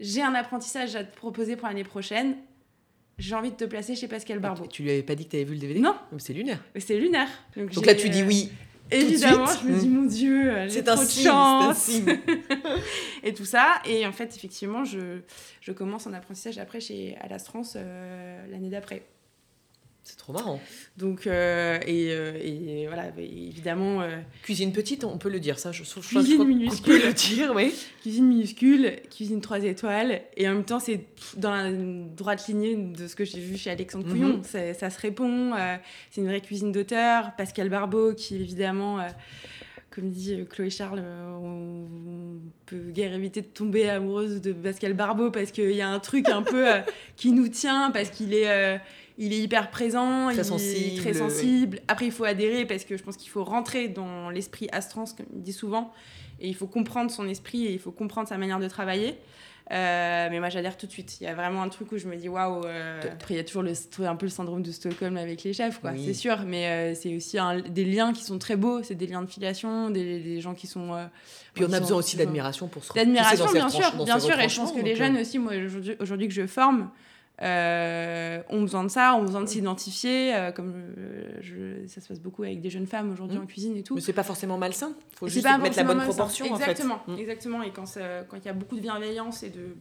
[0.00, 2.36] j'ai un apprentissage à te proposer pour l'année prochaine
[3.18, 4.66] j'ai envie de te placer chez Pascal Barbeau.
[4.66, 5.94] Tu lui avais pas dit que tu avais vu le DVD Non.
[6.18, 6.62] C'est lunaire.
[6.78, 7.28] C'est lunaire.
[7.56, 8.50] Donc, là, tu dis oui.
[8.92, 11.90] Euh, évidemment, je me dis, mon Dieu, j'ai trop de chance.
[13.22, 13.83] et tout ça.
[13.85, 15.18] Et en fait, effectivement, je,
[15.61, 19.02] je commence un apprentissage après chez Alastrance euh, l'année d'après.
[20.09, 20.59] C'est trop marrant.
[20.97, 24.01] Donc, euh, et, euh, et, voilà, évidemment.
[24.01, 26.94] Euh, cuisine petite, on peut le dire, ça, je, je, Cuisine minuscule.
[26.94, 27.75] On peut le dire, oui.
[28.01, 30.23] Cuisine minuscule, cuisine 3 étoiles.
[30.38, 31.05] Et en même temps, c'est
[31.37, 34.12] dans la droite lignée de ce que j'ai vu chez Alexandre mhm.
[34.12, 34.42] Couillon.
[34.44, 35.53] Ça se répond.
[36.11, 37.37] c'est une vraie cuisine d'auteur.
[37.37, 39.07] Pascal Barbeau, qui évidemment
[39.90, 41.03] comme dit Chloé Charles,
[41.42, 41.87] on
[42.66, 46.29] peut guère éviter de tomber amoureuse de Pascal Barbeau parce qu'il y a un truc
[46.29, 46.66] un peu
[47.16, 48.81] qui nous tient, parce qu'il est,
[49.18, 51.81] il est hyper présent, très il sensible, est très sensible.
[51.88, 55.26] Après, il faut adhérer parce que je pense qu'il faut rentrer dans l'esprit astrance, comme
[55.35, 55.92] il dit souvent,
[56.40, 59.18] et il faut comprendre son esprit et il faut comprendre sa manière de travailler.
[59.70, 61.20] Euh, mais moi, j'adhère tout de suite.
[61.20, 62.64] Il y a vraiment un truc où je me dis waouh.
[62.64, 63.72] Euh, après, il y a toujours le,
[64.07, 65.92] un peu le syndrome de Stockholm avec les chefs, quoi.
[65.96, 67.37] C'est sûr, mais euh, c'est aussi
[67.68, 68.83] des liens qui sont très beaux.
[68.83, 70.96] C'est des liens de filiation, des, gens qui sont.
[71.54, 72.92] Puis on a besoin aussi d'admiration pour se.
[72.94, 74.38] D'admiration, bien sûr, bien sûr.
[74.38, 75.52] Et je pense que les jeunes aussi, moi
[76.00, 76.88] aujourd'hui que je forme,
[77.42, 80.74] euh, ont besoin de ça, ont besoin de s'identifier, euh, comme
[81.40, 83.42] je, ça se passe beaucoup avec des jeunes femmes aujourd'hui mmh.
[83.42, 83.94] en cuisine et tout.
[83.94, 87.12] Mais c'est pas forcément malsain, il faut juste mettre la bonne proportion exactement, en fait.
[87.12, 87.18] Mmh.
[87.18, 89.77] Exactement, et quand il y a beaucoup de bienveillance et de...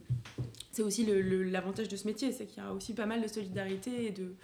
[0.70, 1.06] C'est aussi
[1.50, 4.34] l'avantage de ce métier, c'est qu'il y a aussi pas mal de solidarité et de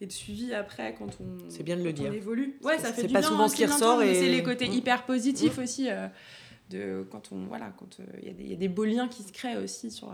[0.00, 2.12] et de suivi après quand on, c'est bien de le dire.
[2.12, 2.56] évolue.
[2.62, 4.02] Ouais, ça fait du pas souvent ce qui ressort.
[4.02, 4.14] Et...
[4.14, 4.74] C'est les côtés mmh.
[4.74, 5.90] hyper positifs aussi.
[5.90, 6.06] Euh,
[6.70, 9.32] de quand on voilà quand euh, il y, y, a des beaux liens qui se
[9.32, 10.12] créent aussi sur euh,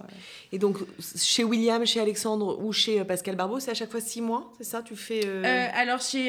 [0.52, 4.00] et donc chez William chez Alexandre ou chez euh, Pascal Barbeau c'est à chaque fois
[4.00, 6.26] six mois c'est ça tu fais alors chez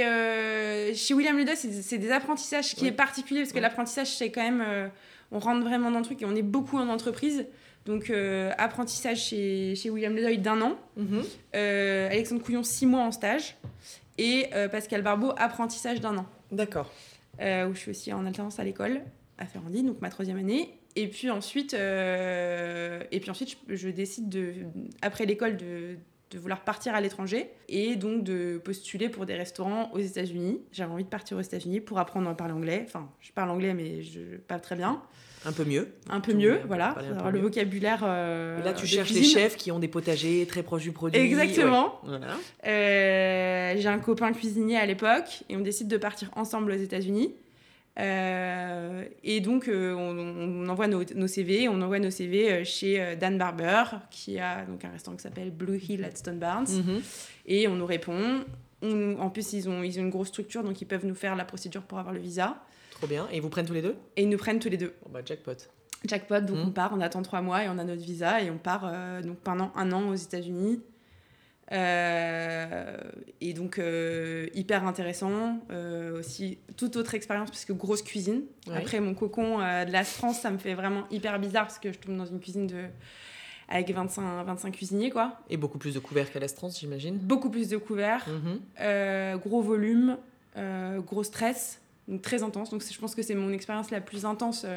[0.95, 4.91] chez William Ludo c'est des apprentissages qui est particulier parce que l'apprentissage c'est quand même
[5.31, 7.45] on rentre vraiment dans le truc et on est beaucoup en entreprise.
[7.85, 8.11] Donc
[8.57, 10.75] apprentissage chez, chez William Ledoy d'un an.
[10.97, 11.23] Mhm.
[11.53, 13.55] Alexandre Couillon six mois en stage.
[14.17, 16.25] Et Pascal Barbeau apprentissage d'un an.
[16.51, 16.91] D'accord.
[17.39, 19.01] Où je suis aussi en alternance à l'école
[19.38, 20.80] à Ferrandi, donc ma troisième année.
[20.95, 24.54] Et puis ensuite, euh, et puis ensuite je, décide, de,
[25.02, 25.98] après l'école, de,
[26.32, 30.62] de, vouloir partir à l'étranger et donc de postuler pour des restaurants aux États-Unis.
[30.71, 32.84] J'avais envie de partir aux États-Unis pour apprendre à parler anglais.
[32.86, 35.02] Enfin, je parle anglais, mais je pas très bien.
[35.45, 35.89] Un peu mieux.
[36.10, 36.89] Un peu mieux, voilà.
[36.89, 38.02] avoir le vocabulaire.
[38.04, 41.21] Euh, là, tu cherches des chefs qui ont des potagers très proches du produit.
[41.21, 42.00] Exactement.
[42.04, 42.38] Voilà.
[42.65, 47.36] Euh, j'ai un copain cuisinier à l'époque et on décide de partir ensemble aux États-Unis.
[47.97, 54.65] Et donc, on, envoie nos, CV, on envoie nos CV chez Dan Barber, qui a
[54.65, 56.67] donc un restaurant qui s'appelle Blue Hill at Stone Barnes.
[56.69, 57.01] Mhm.
[57.45, 58.43] Et on nous répond.
[58.84, 61.45] en plus, ils ont, ils ont une grosse structure, donc ils peuvent nous faire la
[61.45, 62.62] procédure pour avoir le visa.
[62.91, 63.27] Trop bien.
[63.31, 63.95] Et ils vous prennent tous les deux?
[64.15, 64.93] Et ils nous prennent tous les deux.
[65.03, 65.53] Bon, bah, jackpot.
[66.05, 66.73] Jackpot, donc on mhm.
[66.73, 68.91] part, on attend trois mois et on a notre visa et on part
[69.23, 70.81] donc pendant un an aux États-Unis.
[71.71, 72.97] Euh,
[73.41, 75.60] et donc, euh, hyper intéressant.
[75.71, 78.43] Euh, aussi, toute autre expérience, puisque grosse cuisine.
[78.71, 81.99] Après, mon cocon de la France, ça me fait vraiment hyper bizarre parce que je
[81.99, 82.86] tombe dans une cuisine de
[83.67, 85.39] avec 25, 25 cuisiniers, quoi.
[85.49, 89.39] Et beaucoup plus de couverts qu'à l'Estrance, j'imagine Beaucoup plus de couverts, mhm.
[89.39, 90.17] gros volume,
[90.56, 92.69] gros stress, donc très intense.
[92.69, 94.67] Donc je pense que c'est mon expérience la plus intense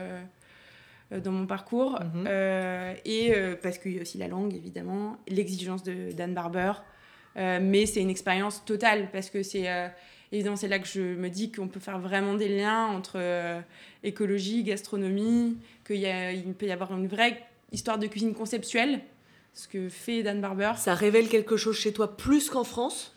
[1.10, 1.98] dans mon parcours.
[2.00, 2.24] Mhm.
[2.28, 6.72] Euh, et euh, parce qu'il y a aussi la langue, évidemment, l'exigence de Dan Barber.
[7.36, 9.68] mais c'est une expérience totale parce que c'est
[10.32, 13.20] évidemment c'est là que je me dis qu'on peut faire vraiment des liens entre
[14.02, 17.40] écologie, gastronomie, qu'il peut y avoir une vraie
[17.70, 19.00] histoire de cuisine conceptuelle,
[19.54, 20.72] ce que fait Dan Barber.
[20.78, 23.12] Ça révèle quelque chose chez toi plus qu'en France?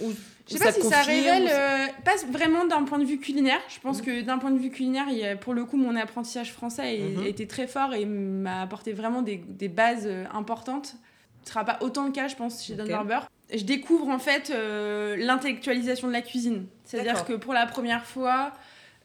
[0.00, 0.12] Ou
[0.46, 3.60] je sais pas si ça révèle, euh, pas vraiment d'un point de vue culinaire.
[3.68, 4.04] Je pense mhm.
[4.04, 6.98] que d'un point de vue culinaire, il y a, pour le coup, mon apprentissage français
[6.98, 7.26] mhm.
[7.26, 10.96] était très fort et m'a apporté vraiment des, des bases euh, importantes.
[11.44, 13.20] Ce sera pas autant le cas, je pense, chez Dan Barber.
[13.52, 16.66] Je découvre en fait euh, l'intellectualisation de la cuisine.
[16.84, 18.52] C'est-à-dire que pour la première fois,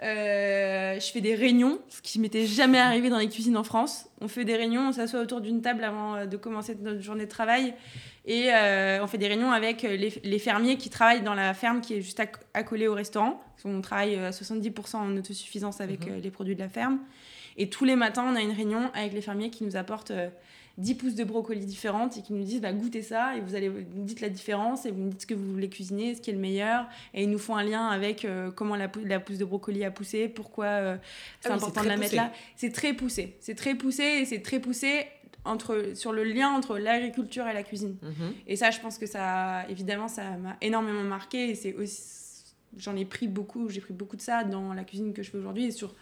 [0.02, 4.08] je fais des réunions, ce qui m'était jamais arrivé dans les cuisines en France.
[4.22, 7.30] On fait des réunions, on s'assoit autour d'une table avant de commencer notre journée de
[7.30, 7.74] travail
[8.30, 11.82] et euh, on fait des réunions avec euh, les, fermiers qui travaillent dans la ferme
[11.82, 12.22] qui est juste
[12.54, 13.42] accolée au restaurant.
[13.66, 16.22] On travaille euh, à 70% en autosuffisance avec mhm.
[16.22, 17.00] les produits de la ferme.
[17.58, 20.14] Et tous les matins, on a une réunion avec les fermiers qui nous apportent
[20.80, 23.70] 10 pousses de brocolis différentes et qui nous disent bah, goûtez ça et vous allez
[23.70, 26.32] vous dites la différence et vous me dites ce que vous voulez cuisiner, ce qui
[26.32, 26.88] est le meilleur.
[27.14, 30.28] Et ils nous font un lien avec comment la, la, pousse de brocoli a poussé,
[30.28, 30.98] pourquoi
[31.42, 32.32] c'est ah important de la mettre là.
[32.56, 33.36] C'est très poussé.
[33.40, 35.06] C'est très poussé et c'est très poussé
[35.46, 37.98] entre, sur le lien entre l'agriculture et la cuisine.
[38.02, 38.34] Mhm.
[38.48, 41.50] Et ça, je pense que ça, évidemment, ça m'a énormément marqué.
[41.50, 41.76] Et c'est
[42.78, 45.38] j'en ai pris beaucoup, j'ai pris beaucoup de ça dans la cuisine que je fais
[45.38, 45.96] aujourd'hui et sur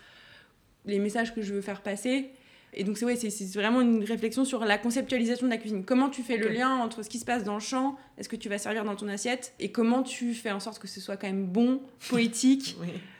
[0.85, 2.29] les messages que je veux faire passer.
[2.73, 3.17] Et donc, c'est ouais,
[3.55, 5.83] vraiment une réflexion sur la conceptualisation de la cuisine.
[5.83, 8.35] Comment tu fais le lien entre ce qui se passe dans le champ, est-ce que
[8.35, 11.17] tu vas servir dans ton assiette, et comment tu fais en sorte que ce soit
[11.17, 12.77] quand même bon, poétique,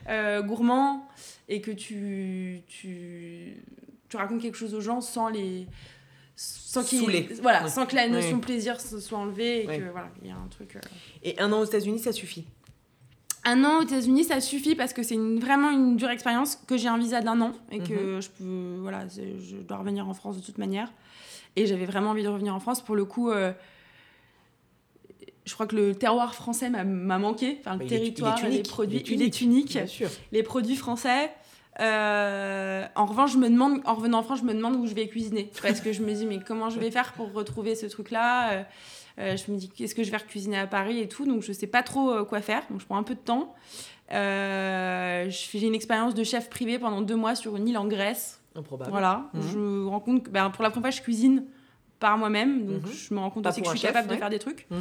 [0.08, 1.08] euh, gourmand,
[1.48, 3.56] et que tu, tu,
[4.08, 5.66] tu racontes quelque chose aux gens sans les
[6.40, 6.84] sans
[7.42, 10.46] voilà sans que la notion plaisir soit enlevée et que voilà il y a un
[10.46, 10.80] truc euh.
[11.24, 12.46] et un an aux États-Unis ça suffit?
[13.48, 16.88] Un an aux États-Unis ça suffit parce que c'est vraiment une dure expérience que j'ai
[16.88, 18.22] un visa d'un an et que mhm.
[18.22, 20.92] je peux voilà je dois revenir en France de toute manière
[21.56, 23.52] et j'avais vraiment envie de revenir en France pour le coup euh,
[25.44, 29.40] je crois que le terroir français m'a manqué enfin le territoire les produits il est
[29.40, 30.08] unique, Bien sûr.
[30.32, 31.30] les produits français
[31.80, 34.94] euh, en revanche, je me demande, en revenant en France, je me demande où je
[34.94, 35.50] vais cuisiner.
[35.62, 38.62] Parce que je me dis, mais comment je vais faire pour retrouver ce truc-là euh,
[39.18, 41.26] Je me dis, qu'est-ce que je vais cuisiner à Paris et tout.
[41.26, 42.62] Donc, je sais pas trop quoi faire.
[42.70, 43.54] Donc, je prends un peu de temps.
[44.10, 48.40] j'ai une expérience de chef privé pendant deux mois sur une île en Grèce.
[48.54, 48.90] Improbable.
[48.90, 49.28] Voilà.
[49.34, 49.42] Mhm.
[49.52, 51.44] Je rends compte que ben, pour la première fois, je cuisine
[52.00, 52.64] par moi-même.
[52.66, 52.92] Donc, mhm.
[52.92, 54.66] je me rends compte aussi que je suis capable de faire des trucs.
[54.70, 54.80] Mhm.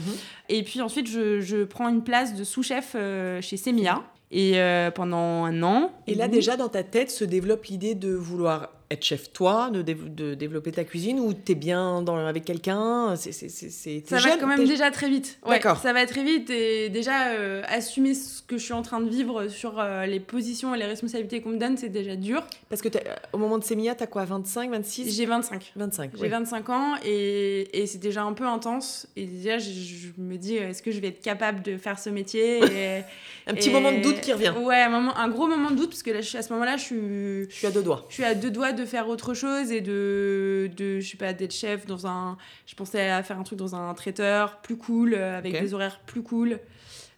[0.49, 2.95] Et puis ensuite, je, je, prends une place de sous-chef
[3.41, 5.91] chez Semia et euh, pendant un an.
[6.07, 9.81] Et, là, déjà, dans ta tête se développe l'idée de vouloir être chef toi, de,
[9.81, 14.65] de développer ta cuisine, ou t'es bien dans, avec quelqu'un c'est, Ça va quand même
[14.65, 15.39] déjà très vite.
[15.47, 15.77] D'accord.
[15.77, 19.09] Ça va très vite et déjà euh, assumer ce que je suis en train de
[19.09, 22.43] vivre sur euh, les positions et les responsabilités qu'on me donne, c'est déjà dur.
[22.69, 22.89] Parce que
[23.33, 25.73] au moment de Sémia, t'as quoi 25, 26 J'ai 25.
[25.75, 26.11] 25.
[26.19, 29.07] J'ai 25 ans et, et c'est déjà un peu intense.
[29.15, 29.69] Et déjà, je,
[30.17, 33.03] me dis, est-ce que je vais être capable de faire ce métier et,
[33.47, 34.53] Un petit moment de doute qui revient.
[34.61, 36.83] Ouais, un, moment, un gros moment de doute parce que là, à ce moment-là, je
[36.83, 37.49] suis.
[37.49, 38.05] Je suis à deux doigts.
[38.09, 41.33] Je suis à deux doigts de faire autre chose et de, de je sais pas,
[41.33, 42.37] d'être chef dans un.
[42.65, 45.99] Je pensais à faire un truc dans un traiteur plus cool, euh, avec des horaires
[46.05, 46.53] plus cool,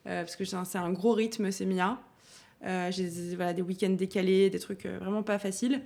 [0.08, 2.00] euh, parce que c'est un, gros rythme, c'est Mia.
[2.65, 5.82] Euh, j'ai voilà, des week-ends décalés, des trucs vraiment pas faciles.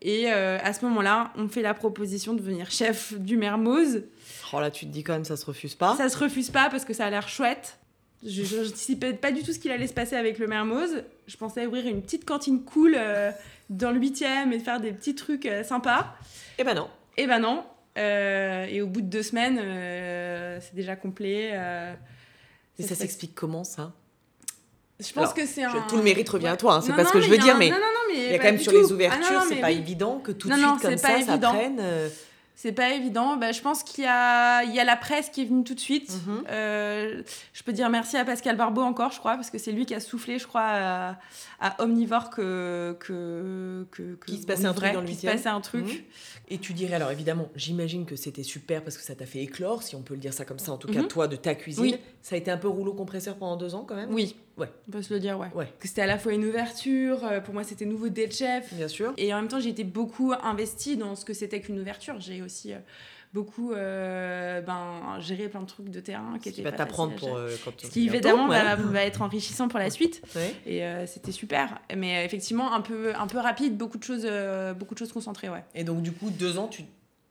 [0.00, 4.04] Et à ce moment-là, on me fait la proposition de devenir chef du Mermoz.
[4.52, 5.96] Oh là, tu te dis quand même, ça se refuse pas.
[5.96, 7.78] Ça se refuse pas parce que ça a l'air chouette.
[8.24, 11.02] Je n'anticipais pas du tout ce qu'il allait se passer avec le Mermoz.
[11.26, 12.96] Je pensais ouvrir une petite cantine cool
[13.70, 16.14] dans le huitième et faire des petits trucs euh, sympas.
[16.58, 16.88] Et eh ben non.
[17.16, 17.64] Et eh ben non.
[17.96, 21.52] Euh, et au bout de deux semaines, euh, c'est déjà complet.
[22.78, 23.92] et ça s'explique comment ça?
[25.00, 25.86] Je pense que c'est un.
[25.88, 27.70] Tout le mérite revient à toi, hein, c'est pas ce que je veux dire, mais.
[28.14, 30.54] il y a quand même sur les ouvertures, ah, c'est pas évident que tout de
[30.54, 31.80] suite, comme ça, ça prenne.
[32.60, 33.36] C'est pas évident.
[33.36, 35.74] Bah, je pense qu'il y a, il y a la presse qui est venue tout
[35.76, 36.10] de suite.
[36.26, 36.42] Mhm.
[36.50, 39.86] Euh, je peux dire merci à Pascal Barbeau encore, je crois, parce que c'est lui
[39.86, 41.18] qui a soufflé, je crois, à,
[41.60, 45.48] à Omnivore que, que, que, que Qu'il se passait un truc dans le se passait
[45.48, 46.04] un truc.
[46.48, 49.84] Et tu dirais, alors évidemment, j'imagine que c'était super parce que ça t'a fait éclore,
[49.84, 51.06] si on peut le dire ça comme ça, en tout cas Mhm.
[51.06, 51.84] toi, de ta cuisine.
[51.84, 51.96] Oui.
[52.22, 54.12] Ça a été un peu rouleau compresseur pendant deux ans quand même?
[54.12, 54.34] Oui.
[54.58, 54.68] Ouais.
[54.88, 55.48] On peut se le dire, ouais.
[55.54, 55.72] Ouais.
[55.78, 58.74] Que c'était à la fois une ouverture, euh, pour moi c'était nouveau d'être chef.
[58.74, 59.12] Bien sûr.
[59.16, 62.16] Et en même temps, j'ai été beaucoup investie dans ce que c'était qu'une ouverture.
[62.18, 62.78] J'ai aussi euh,
[63.32, 67.14] beaucoup euh, ben, géré plein de trucs de terrain qui Ce qui étaient va t'apprendre
[67.14, 67.40] pour gérer.
[67.40, 68.62] euh, quand Ce qui évidemment ouais.
[68.62, 70.22] va, va être enrichissant pour la suite.
[70.34, 70.54] Ouais.
[70.66, 71.78] Et euh, c'était super.
[71.96, 75.12] Mais euh, effectivement, un peu, un peu rapide, beaucoup de choses, euh, beaucoup de choses
[75.12, 75.62] concentrées, ouais.
[75.74, 76.82] Et donc du coup, deux ans, tu,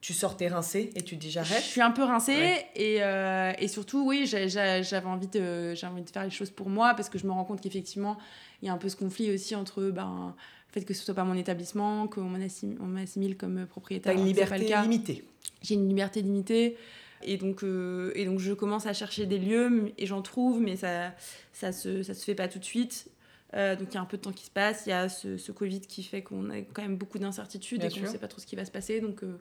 [0.07, 2.65] tu sortais rincé et tu te dis Je j'arrête suis un peu rincée Ouais.
[2.75, 6.93] et, euh, et surtout, oui, j'avais envie, de, envie de faire les choses pour moi
[6.93, 8.17] parce que je me rends compte qu'effectivement,
[8.61, 10.33] il y a un peu ce conflit aussi entre ben,
[10.69, 14.13] le fait que ce soit pas mon établissement, qu'on m'assimile, comme propriétaire.
[14.13, 15.25] T'as une pas liberté limitée.
[15.61, 16.77] J'ai une liberté limitée.
[17.21, 20.77] Et donc, euh, et donc, je commence à chercher des lieux et j'en trouve, mais
[20.77, 21.13] ça
[21.51, 23.07] ça se, ça se fait pas tout de suite.
[23.55, 24.83] Euh, donc, il y a un peu de temps qui se passe.
[24.85, 27.89] Il y a ce, ce Covid qui fait qu'on a quand même beaucoup d'incertitudes et
[27.89, 29.01] qu'on ne sait pas trop ce qui va se passer.
[29.01, 29.37] Donc, euh,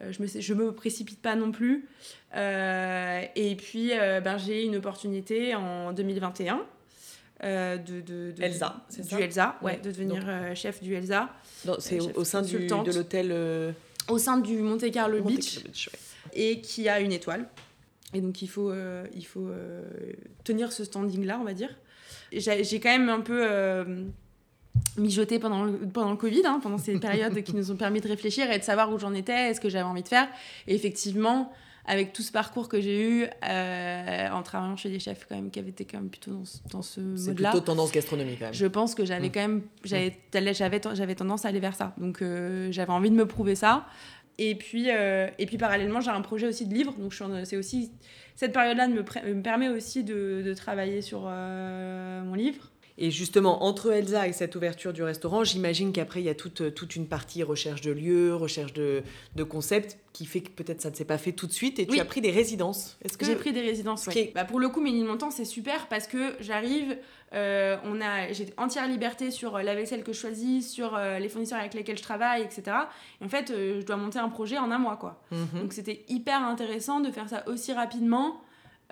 [0.00, 1.88] je me, je me précipite pas non plus.
[2.36, 6.60] Euh, et puis, euh, ben, j'ai une opportunité en 2021.
[7.42, 9.80] euh, de, de, de- Elsa, c'est du ça Elsa, ouais, Ouais.
[9.80, 11.30] de devenir euh, chef du Elsa
[11.78, 13.72] C'est Euh, au, sein du, de l'hôtel euh,
[14.08, 15.98] au sein du Monte Carlo Monte Beach Carlo Beach, ouais.
[16.34, 17.48] et qui a une étoile.
[18.12, 19.82] Et donc il faut, euh, il faut euh,
[20.44, 21.74] tenir ce standing-là, on va dire.
[22.32, 23.42] J'ai quand même un peu
[24.96, 28.08] mijoté pendant le, pendant le Covid, hein, pendant ces périodes qui nous ont permis de
[28.08, 30.28] réfléchir et de savoir où j'en étais, ce que j'avais envie de faire.
[30.66, 31.52] Et effectivement,
[31.86, 35.50] avec tout ce parcours que j'ai eu, euh, en travaillant chez des chefs quand même
[35.50, 38.38] qui avaient été quand même plutôt dans, ce- dans ce C'est mode-là, plutôt tendance gastronomique
[38.38, 38.54] quand même.
[38.54, 39.32] je pense que j'avais Mm.
[39.32, 40.16] quand même j'avais
[40.54, 43.86] j'avais j'avais tendance à aller vers ça donc euh, j'avais envie de me prouver ça
[44.38, 47.90] et puis euh, et puis parallèlement j'ai un projet aussi de livre donc c'est aussi
[48.36, 49.00] cette période là me,
[49.34, 52.70] me permet aussi de, de travailler sur mon livre
[53.02, 56.74] Et justement, entre Elsa et cette ouverture du restaurant, j'imagine qu'après, il y a toute,
[56.74, 59.02] toute une partie recherche de lieux, recherche de,
[59.36, 61.86] de concepts, qui fait que peut-être ça ne s'est pas fait tout de suite, et
[61.86, 62.00] tu Oui.
[62.00, 62.98] as pris des résidences.
[63.02, 65.86] Est-ce que j'ai pris des résidences est- bah, pour le coup Ménil Montant c'est super
[65.88, 66.98] parce que j'arrive
[67.32, 71.18] euh, on a j'ai entière liberté sur euh, la vaisselle que je choisis sur euh,
[71.20, 72.76] les fournisseurs avec lesquels je travaille etc
[73.20, 75.62] et en fait euh, je dois monter un projet en un mois quoi Mhm.
[75.62, 78.40] Donc c'était hyper intéressant de faire ça aussi rapidement,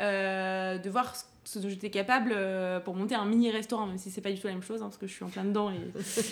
[0.00, 3.96] euh, de voir ce- ce dont j'étais capable euh, pour monter un mini restaurant, même
[3.96, 5.44] si c'est pas du tout la même chose, hein, parce que je suis en plein
[5.44, 5.76] dedans et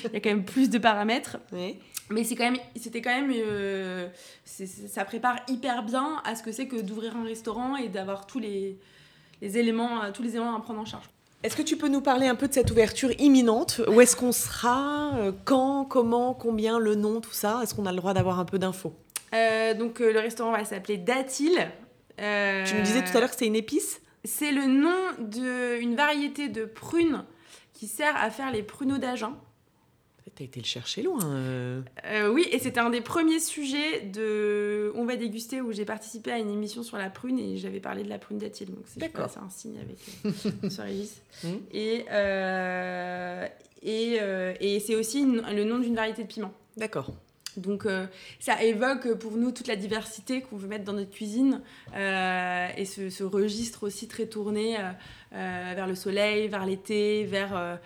[0.05, 1.39] il y a quand même plus de paramètres.
[2.11, 4.09] Mais c'est quand même, c'était quand même, euh,
[4.45, 7.89] c'est- c'est- ça prépare hyper bien à ce que c'est que d'ouvrir un restaurant et
[7.89, 8.79] d'avoir tous les,
[9.41, 11.09] les éléments, euh, tous les éléments à prendre en charge.
[11.43, 13.81] Est-ce que tu peux nous parler un peu de cette ouverture imminente?
[13.89, 15.13] Où est-ce qu'on sera?
[15.47, 15.85] Quand?
[15.87, 16.35] Comment?
[16.35, 16.79] Combien?
[16.79, 17.21] Le nom?
[17.23, 17.61] Tout ça?
[17.63, 18.95] Est-ce qu'on a le droit d'avoir un peu d'infos?
[19.35, 21.53] Euh, donc euh, le restaurant va s'appeler Datil.
[22.21, 24.01] Euh, Tu me disais tout à l'heure que c'était une épice?
[24.27, 27.25] C'est le nom d'une variété de prunes
[27.73, 29.35] qui sert à faire les pruneaux d'Agen.
[30.35, 31.19] T'as été le chercher loin.
[31.25, 31.81] euh.
[32.05, 36.31] Euh, oui, et c'était un des premiers sujets de On va déguster où j'ai participé
[36.31, 38.67] à une émission sur la prune et j'avais parlé de la prune d'Atil.
[38.67, 41.23] Donc c'est un signe avec euh, Régis.
[41.43, 41.61] Mhm.
[41.73, 43.47] Et, euh,
[43.83, 44.19] et,
[44.61, 46.53] et c'est aussi une- le nom d'une variété de piment.
[46.77, 47.13] D'accord.
[47.57, 48.07] Donc euh,
[48.41, 51.63] ça évoque pour nous toute la diversité qu'on veut mettre dans notre cuisine
[51.95, 57.79] euh, et ce, ce registre aussi très tourné euh, vers le soleil, vers l'été, vers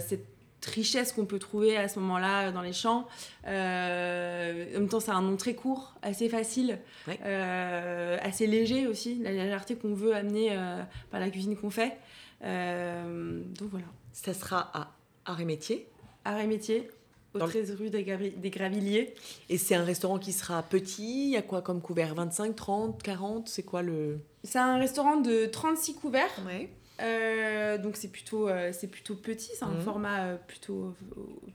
[0.00, 0.26] cette
[0.66, 3.06] richesse qu'on peut trouver à ce moment-là dans les champs.
[3.46, 6.78] Euh, en même temps, c'est un nom très court, assez facile,
[7.24, 11.96] euh, assez léger aussi, la légèreté qu'on veut amener euh, par la cuisine qu'on fait.
[12.42, 14.92] Donc voilà, Ça sera à
[15.24, 15.88] Art et Métier?
[16.24, 16.90] art et métier,
[17.36, 19.14] au Dans le- 13 rue des, Gravi- des Gravilliers.
[19.48, 21.26] Et c'est un restaurant qui sera petit.
[21.26, 24.18] Il y a quoi comme couvert 25, 30, 40 C'est quoi le.
[24.44, 26.30] C'est un restaurant de 36 couverts.
[26.46, 26.68] Ouais.
[27.02, 29.80] Euh, donc c'est plutôt, euh, c'est plutôt petit, c'est un Mhm.
[29.82, 30.94] format euh, plutôt,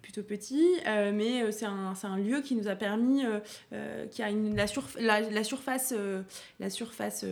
[0.01, 3.23] plutôt petit, mais c'est un, un lieu qui nous a permis,
[4.11, 5.93] qui a une, la, surf- la, la surface,
[6.59, 7.25] la surface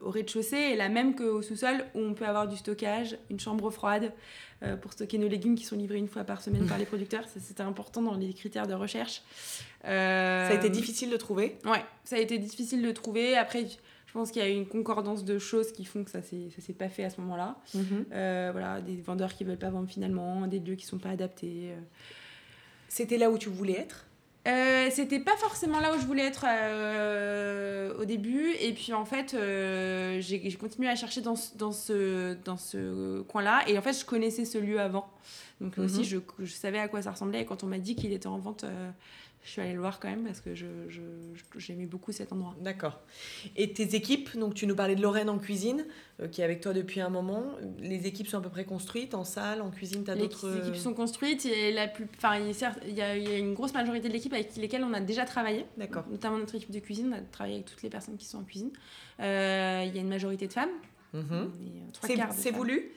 [0.00, 3.70] au rez-de-chaussée est la même qu'au sous-sol où on peut avoir du stockage, une chambre
[3.70, 4.12] froide
[4.80, 7.24] pour stocker nos légumes qui sont livrés une fois par semaine par les producteurs.
[7.38, 9.22] C'était important dans les critères de recherche.
[9.82, 11.58] Ça a été difficile de trouver?
[11.64, 13.36] Ouais, ça a été difficile de trouver.
[13.36, 13.64] Après,
[14.14, 16.72] pense qu'il y a une concordance de choses qui font que ça s'est ça s'est
[16.72, 17.56] pas fait à ce moment-là.
[18.12, 21.72] Euh, voilà, des vendeurs qui veulent pas vendre finalement, des lieux qui sont pas adaptés.
[21.72, 21.80] euh.
[22.88, 24.06] C'était là où tu voulais être?
[24.46, 26.44] Euh, c'était pas forcément là où je voulais être
[28.00, 29.34] au début et puis en fait
[30.20, 34.04] j'ai continué à chercher dans ce, dans ce, dans ce coin-là et en fait je
[34.04, 35.08] connaissais ce lieu avant
[35.60, 35.84] donc Mhm.
[35.84, 38.26] aussi je, je savais à quoi ça ressemblait et quand on m'a dit qu'il était
[38.26, 38.64] en vente
[39.44, 40.66] je suis allée le voir quand même parce que je,
[41.58, 42.56] j'aimais beaucoup cet endroit.
[42.62, 43.00] D'accord.
[43.56, 45.84] Et tes équipes, donc tu nous parlais de Lorraine en cuisine,
[46.20, 47.44] euh, qui est avec toi depuis un moment.
[47.78, 50.48] Les équipes sont à peu près construites en salle, en cuisine, tu as d'autres...
[50.48, 51.44] Les équipes sont construites.
[51.44, 52.06] Et la plus...
[52.16, 52.56] enfin, il,
[52.96, 55.26] y a, il y a une grosse majorité de l'équipe avec lesquelles on a déjà
[55.26, 55.66] travaillé.
[55.76, 56.04] D'accord.
[56.10, 58.44] Notamment notre équipe de cuisine, on a travaillé avec toutes les personnes qui sont en
[58.44, 58.70] cuisine.
[59.20, 60.72] Euh, il y a une majorité de femmes.
[61.12, 61.50] Mhm.
[62.32, 62.92] C'est voulu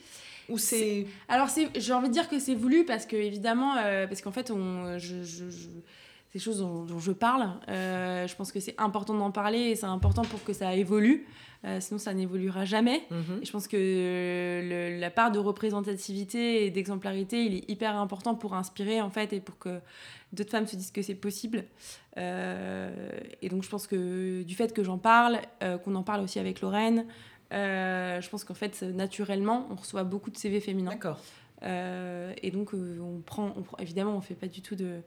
[0.49, 3.75] ou c'est alors j'ai envie de dire que c'est voulu parce que évidemment
[4.07, 5.15] parce qu'en fait on je,
[6.33, 7.49] des choses dont, je parle.
[7.69, 11.25] Euh, je pense que c'est important d'en parler et c'est important pour que ça évolue.
[11.65, 13.03] Euh, sinon, ça n'évoluera jamais.
[13.09, 13.39] Mhm.
[13.41, 18.53] Et je pense que la part de représentativité et d'exemplarité, il est hyper important pour
[18.53, 19.79] inspirer, en fait, et pour que
[20.33, 21.63] d'autres femmes se disent que c'est possible.
[22.17, 23.09] Euh,
[23.41, 25.39] et donc, je pense que du fait que j'en parle,
[25.83, 27.05] qu'on en parle aussi avec Lorraine,
[27.51, 30.91] je pense qu'en fait, naturellement, on reçoit beaucoup de CV féminins.
[30.91, 31.19] D'accord.
[31.63, 35.01] et donc, on prend, on, évidemment, on ne fait pas du tout de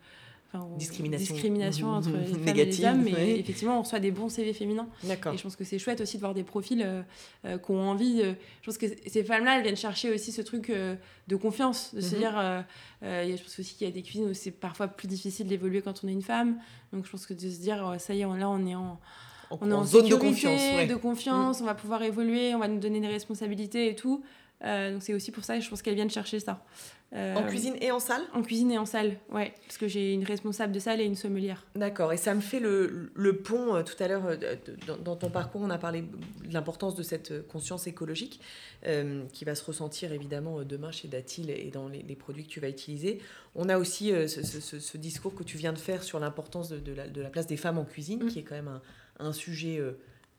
[0.77, 4.53] discrimination, discrimination entre les femmes et les hommes, mais effectivement, on reçoit des bons CV
[4.53, 4.89] féminins.
[5.05, 5.33] D'accord.
[5.33, 7.03] Et je pense que c'est chouette aussi de voir des profils euh,
[7.45, 8.23] euh, qui ont envie.
[8.23, 10.97] je pense que ces femmes-là, elles viennent chercher aussi ce truc euh,
[11.29, 12.21] de confiance, de se mhm.
[12.21, 12.65] dire.
[13.03, 16.03] je pense aussi qu'il y a des cuisines où c'est parfois plus difficile d'évoluer quand
[16.05, 16.59] on est une femme.
[16.93, 18.99] Donc je pense que de se dire, ça y est, là, on est en.
[19.51, 21.63] on est en, zone de confiance, de confiance, mm.
[21.63, 24.23] on va pouvoir évoluer, on va nous donner des responsabilités et tout.
[24.63, 26.65] Donc c'est aussi pour ça, je pense qu'elles viennent chercher ça.
[27.13, 28.23] Euh, en cuisine et en salle?
[28.33, 29.53] En cuisine et en salle, ouais.
[29.67, 31.67] Parce que j'ai une responsable de salle et une sommelière.
[31.75, 32.13] D'accord.
[32.13, 34.37] Et ça me fait le, le pont, euh, tout à l'heure, euh,
[35.05, 38.41] dans, ton parcours, on a parlé de l'importance de cette conscience écologique
[39.33, 42.69] qui va se ressentir évidemment demain chez Datil et dans les, produits que tu vas
[42.71, 43.21] utiliser.
[43.55, 47.21] On a aussi ce, discours que tu viens de faire sur l'importance de, la, de,
[47.21, 48.29] la, place des femmes en cuisine, mm.
[48.29, 48.81] qui est quand même un,
[49.19, 49.83] un sujet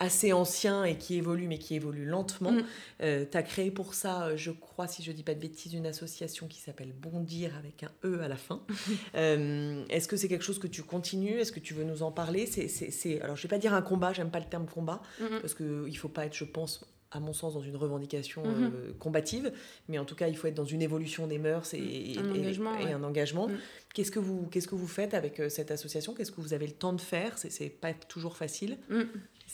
[0.02, 2.52] assez ancien et qui évolue, mais qui évolue lentement.
[2.52, 2.64] Mm.
[3.04, 5.76] Euh, tu as créé pour ça, euh, je crois, si je dis pas de bêtises,
[5.76, 8.62] une association qui s'appelle Bondir avec un E à la fin.
[9.16, 11.40] Euh, est-ce que c'est quelque chose que tu continues?
[11.40, 12.46] Est-ce que tu veux nous en parler?
[12.46, 15.42] C'est, Alors, je vais pas dire un combat, j'aime pas le terme combat, mm-hmm.
[15.42, 18.98] parce qu'il ne faut pas être, je pense, à mon sens, dans une revendication mm-hmm.
[19.00, 19.52] combative,
[19.90, 22.80] mais en tout cas, il faut être dans une évolution des mœurs et, un, engagement,
[22.80, 23.48] et, un engagement.
[23.48, 23.58] Mm.
[23.94, 26.14] Qu'est-ce que vous, qu'est-ce que vous faites avec cette association?
[26.14, 27.38] Qu'est-ce que vous avez le temps de faire?
[27.38, 28.78] C'est, c'est pas toujours facile.
[28.90, 29.02] Mm.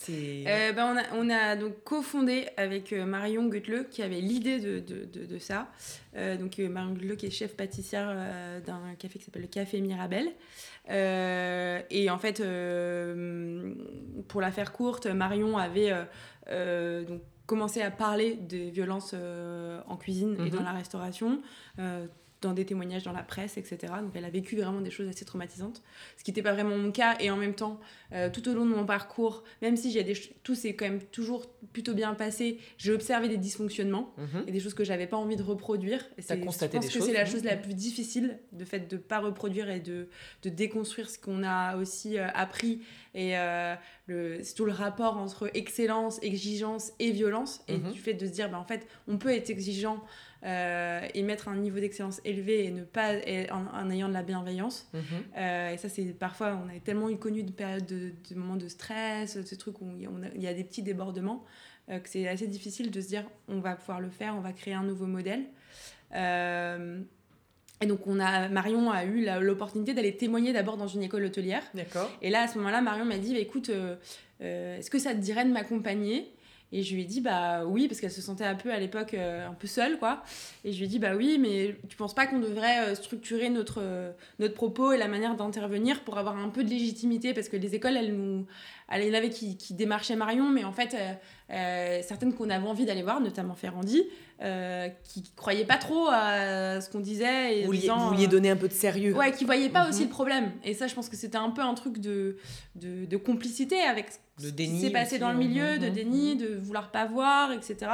[0.10, 4.60] Euh, ben, on, a, on, a, donc cofondé avec euh, Marion Gutleux qui avait l'idée
[4.60, 5.68] de, de, de, ça.
[6.16, 8.16] Euh, donc Marion Gutleux qui est chef pâtissière
[8.66, 10.32] d'un café qui s'appelle le Café Mirabel.
[10.90, 12.42] et en fait,
[14.28, 15.94] pour la faire courte, Marion avait
[17.08, 19.16] donc commencé à parler des violences
[19.88, 20.66] en cuisine et dans mhm.
[20.66, 21.42] la restauration
[22.48, 23.94] dans des témoignages dans la presse, etc.
[24.02, 25.82] Donc elle a vécu vraiment des choses assez traumatisantes,
[26.18, 27.16] ce qui n'était pas vraiment mon cas.
[27.20, 27.80] Et en même temps,
[28.14, 31.02] euh, tout au long de mon parcours, même si j'ai des tout s'est quand même
[31.02, 34.46] toujours plutôt bien passé, j'ai observé des dysfonctionnements mhm.
[34.48, 36.06] et des choses que j'avais pas envie de reproduire.
[36.18, 38.98] Et c'est, constaté je pense que c'est la chose la plus difficile, de fait de
[38.98, 40.08] pas reproduire et de,
[40.44, 42.82] de déconstruire ce qu'on a aussi euh, appris
[43.18, 43.74] et euh,
[44.06, 47.92] le, c'est tout le rapport entre excellence, exigence et violence et mhm.
[47.92, 50.04] du fait de se dire, bah, en fait, on peut être exigeant
[50.48, 53.16] euh, et mettre un niveau d'excellence élevé et ne pas
[53.52, 54.88] en, ayant de la bienveillance.
[54.94, 55.02] Mhm.
[55.38, 58.70] Euh, et ça, c'est parfois, on a tellement eu connu de périodes de, moments de
[58.70, 61.44] stress, de trucs où il y a des petits débordements,
[61.90, 64.54] euh, que c'est assez difficile de se dire on va pouvoir le faire, on va
[64.54, 65.44] créer un nouveau modèle.
[67.80, 71.64] Et donc, on a, Marion a eu l'opportunité d'aller témoigner d'abord dans une école hôtelière.
[71.74, 72.10] D'accord.
[72.22, 73.70] Et là, à ce moment-là, Marion m'a dit bah, écoute,
[74.40, 76.32] est-ce que ça te dirait de m'accompagner
[76.74, 79.14] et je lui ai dit, bah oui, parce qu'elle se sentait un peu à l'époque
[79.14, 80.22] euh, un peu seule, quoi.
[80.66, 83.50] Et je lui ai dit, bah oui, mais tu penses pas qu'on devrait euh, structurer
[83.50, 87.34] notre, euh, notre propos et la manière d'intervenir pour avoir un peu de légitimité?
[87.34, 88.46] Parce que les écoles, elles nous.
[88.90, 90.96] Elle y en avait qui, qui démarchaient Marion, mais en fait,
[91.50, 94.02] certaines qu'on avait envie d'aller voir, notamment Ferrandi,
[95.04, 97.60] qui croyaient pas trop à ce qu'on disait.
[97.60, 99.14] Et vous, vouliez, vous vouliez donner un peu de sérieux.
[99.14, 100.08] Ouais, qui voyaient pas aussi mhm.
[100.08, 100.52] le problème.
[100.64, 102.38] Et ça, je pense que c'était un peu un truc de,
[102.76, 104.08] de, de complicité avec
[104.40, 104.82] de déni.
[104.82, 107.92] s'est passé dans le milieu, de déni, de vouloir pas voir, etc.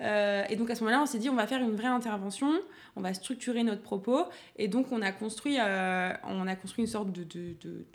[0.00, 2.52] Euh, et donc à ce moment-là, on s'est dit, on va faire une vraie intervention,
[2.96, 4.24] on va structurer notre propos.
[4.56, 7.86] Et donc on a construit, euh, on a construit une sorte de, de, de,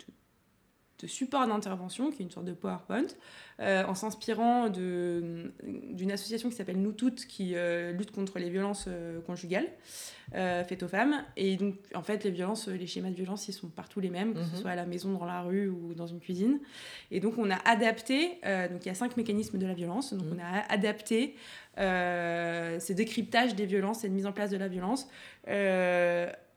[1.02, 3.06] de support d'intervention, qui est une sorte de PowerPoint,
[3.60, 7.54] euh, en s'inspirant d'une association qui s'appelle Nous Toutes, qui
[7.92, 8.88] lutte contre les violences
[9.26, 9.68] conjugales.
[10.34, 11.24] Euh, faites aux femmes.
[11.36, 14.32] Et donc, en fait, les violences, les schémas de violence, ils sont partout les mêmes,
[14.32, 14.60] que ce mhm.
[14.62, 16.58] soit à la maison, dans la rue ou dans une cuisine.
[17.10, 20.14] Et donc, on a adapté, euh, donc il y a cinq mécanismes de la violence,
[20.14, 20.38] donc mhm.
[20.38, 21.34] on a adapté
[21.78, 25.06] euh, ces décryptages des violences et de mise en place de la violence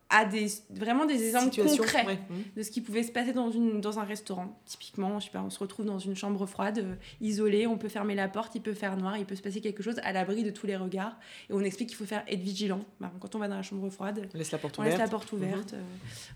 [0.08, 2.18] à des, vraiment des exemples concrets
[2.56, 4.56] de ce qui pouvait se passer dans, une, dans un restaurant.
[4.64, 7.88] Typiquement, je sais pas, on se retrouve dans une chambre froide, euh, isolée, on peut
[7.88, 10.44] fermer la porte, il peut faire noir, il peut se passer quelque chose à l'abri
[10.44, 11.18] de tous les regards.
[11.50, 12.80] Et on explique qu'il faut faire être vigilant.
[13.00, 15.04] Bah, quand on va dans la chambre froide, on laisse la porte on ouverte, laisse
[15.04, 15.82] la porte ouverte euh,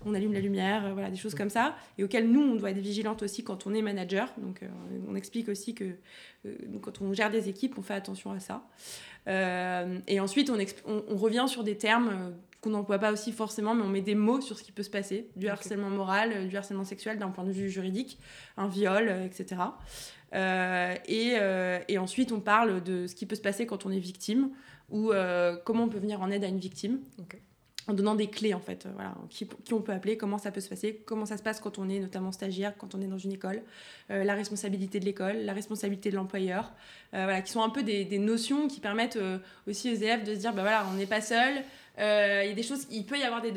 [0.05, 1.75] on allume la lumière, voilà, des choses comme ça.
[1.97, 4.33] Et auxquelles nous, on doit être vigilante aussi quand on est manager.
[4.37, 4.61] Donc
[5.07, 5.95] on explique aussi que
[6.81, 8.63] quand on gère des équipes, on fait attention à ça.
[9.27, 13.89] et ensuite, on, on, revient sur des termes qu'on n'emploie pas aussi forcément, mais on
[13.89, 16.85] met des mots sur ce qui peut se passer, du harcèlement moral, euh, du harcèlement
[16.85, 18.19] sexuel d'un point de vue juridique,
[18.55, 19.61] un viol, euh, etc.
[20.33, 24.51] Euh, et, ensuite, on parle de ce qui peut se passer quand on est victime
[24.89, 25.11] ou
[25.63, 26.99] comment on peut venir en aide à une victime.
[27.87, 30.69] En donnant des clés, en fait, voilà, qui, on peut appeler, comment ça peut se
[30.69, 33.31] passer, comment ça se passe quand on est notamment stagiaire, quand on est dans une
[33.31, 33.63] école,
[34.09, 36.73] la responsabilité de l'école, la responsabilité de l'employeur,
[37.11, 39.19] voilà, qui sont un peu des, des notions qui permettent
[39.65, 41.63] aussi aux élèves de se dire, bah voilà, on n'est pas seul,
[41.99, 43.51] euh, il y a des choses, il peut y avoir des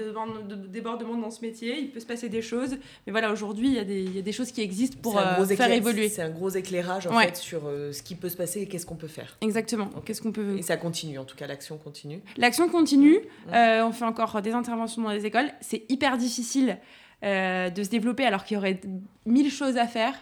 [0.69, 2.77] débordements dans ce métier, il peut se passer des choses,
[3.07, 6.09] mais voilà, aujourd'hui, il, y a des choses qui existent pour euh, faire évoluer.
[6.09, 8.87] C'est un gros éclairage en fait sur euh, ce qui peut se passer et qu'est-ce
[8.87, 9.37] qu'on peut faire.
[9.41, 9.89] Exactement.
[10.05, 10.59] Qu'est-ce qu'on peut.
[10.59, 12.21] Et ça continue, en tout cas, l'action continue.
[12.37, 13.21] L'action continue.
[13.53, 15.51] on fait encore des interventions dans les écoles.
[15.61, 16.79] C'est hyper difficile
[17.23, 18.81] de se développer alors qu'il y aurait
[19.27, 20.15] mille choses à faire.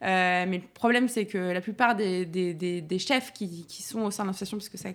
[0.00, 4.10] mais le problème, c'est que la plupart des, des, des, chefs qui, qui, sont au
[4.10, 4.88] sein de l'association, parce que ça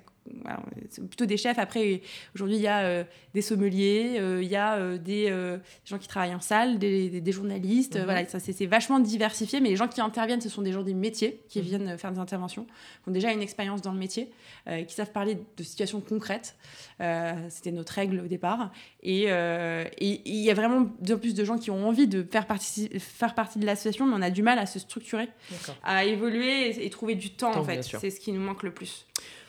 [0.89, 1.59] c'est plutôt des chefs.
[1.59, 2.01] Après,
[2.33, 3.03] aujourd'hui, il y a euh,
[3.33, 5.27] des sommeliers, euh, il y a euh, des,
[5.85, 7.97] gens qui travaillent en salle, des, des, journalistes.
[7.97, 8.03] Mhm.
[8.03, 9.59] Voilà, ça, c'est, vachement diversifié.
[9.59, 11.65] Mais les gens qui interviennent, ce sont des gens des métiers qui mhm.
[11.65, 14.31] viennent faire des interventions, qui ont déjà une expérience dans le métier,
[14.87, 16.55] qui savent parler de situations concrètes.
[17.49, 18.71] c'était notre règle au départ.
[19.03, 22.89] Et il y a vraiment de plus de gens qui ont envie de faire partie,
[22.99, 25.29] faire partie de l'association, mais on a du mal à se structurer,
[25.83, 27.83] à évoluer et, trouver du temps, en fait.
[27.83, 29.05] C'est ce qui nous manque le plus.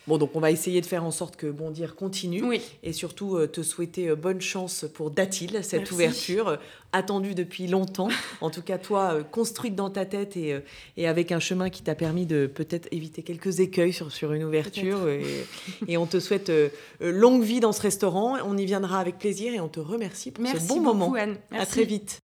[0.06, 2.44] Bon, donc on va essayer de faire en sorte que Bondir continue
[2.82, 6.56] et surtout euh, te souhaiter euh, bonne chance pour Datil, cette ouverture euh,
[6.92, 8.08] attendue depuis longtemps.
[8.40, 10.56] En tout cas, toi, construite dans ta tête et,
[10.96, 14.44] et avec un chemin qui t'a permis de peut-être éviter quelques écueils sur, sur une
[14.44, 15.08] ouverture.
[15.08, 15.46] Et,
[15.88, 16.52] et, on te souhaite
[17.00, 18.36] longue vie dans ce restaurant.
[18.44, 21.14] On y viendra avec plaisir et on te remercie pour ce bon moment.
[21.14, 21.36] Anne.
[21.50, 22.20] À très vite.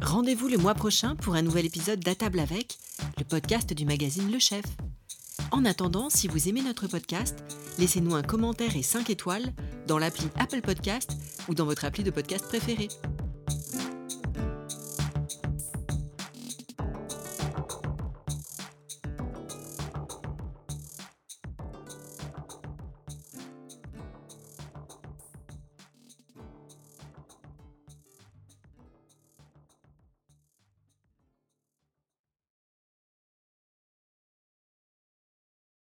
[0.00, 2.78] Rendez-vous le mois prochain pour un nouvel épisode d'À table avec,
[3.18, 4.64] le podcast du magazine Le Chef.
[5.50, 7.42] En attendant, si vous aimez notre podcast,
[7.78, 9.46] laissez-nous un commentaire et 5 étoiles
[9.86, 11.12] dans l'appli Apple Podcast
[11.48, 12.88] ou dans votre appli de podcast préféré.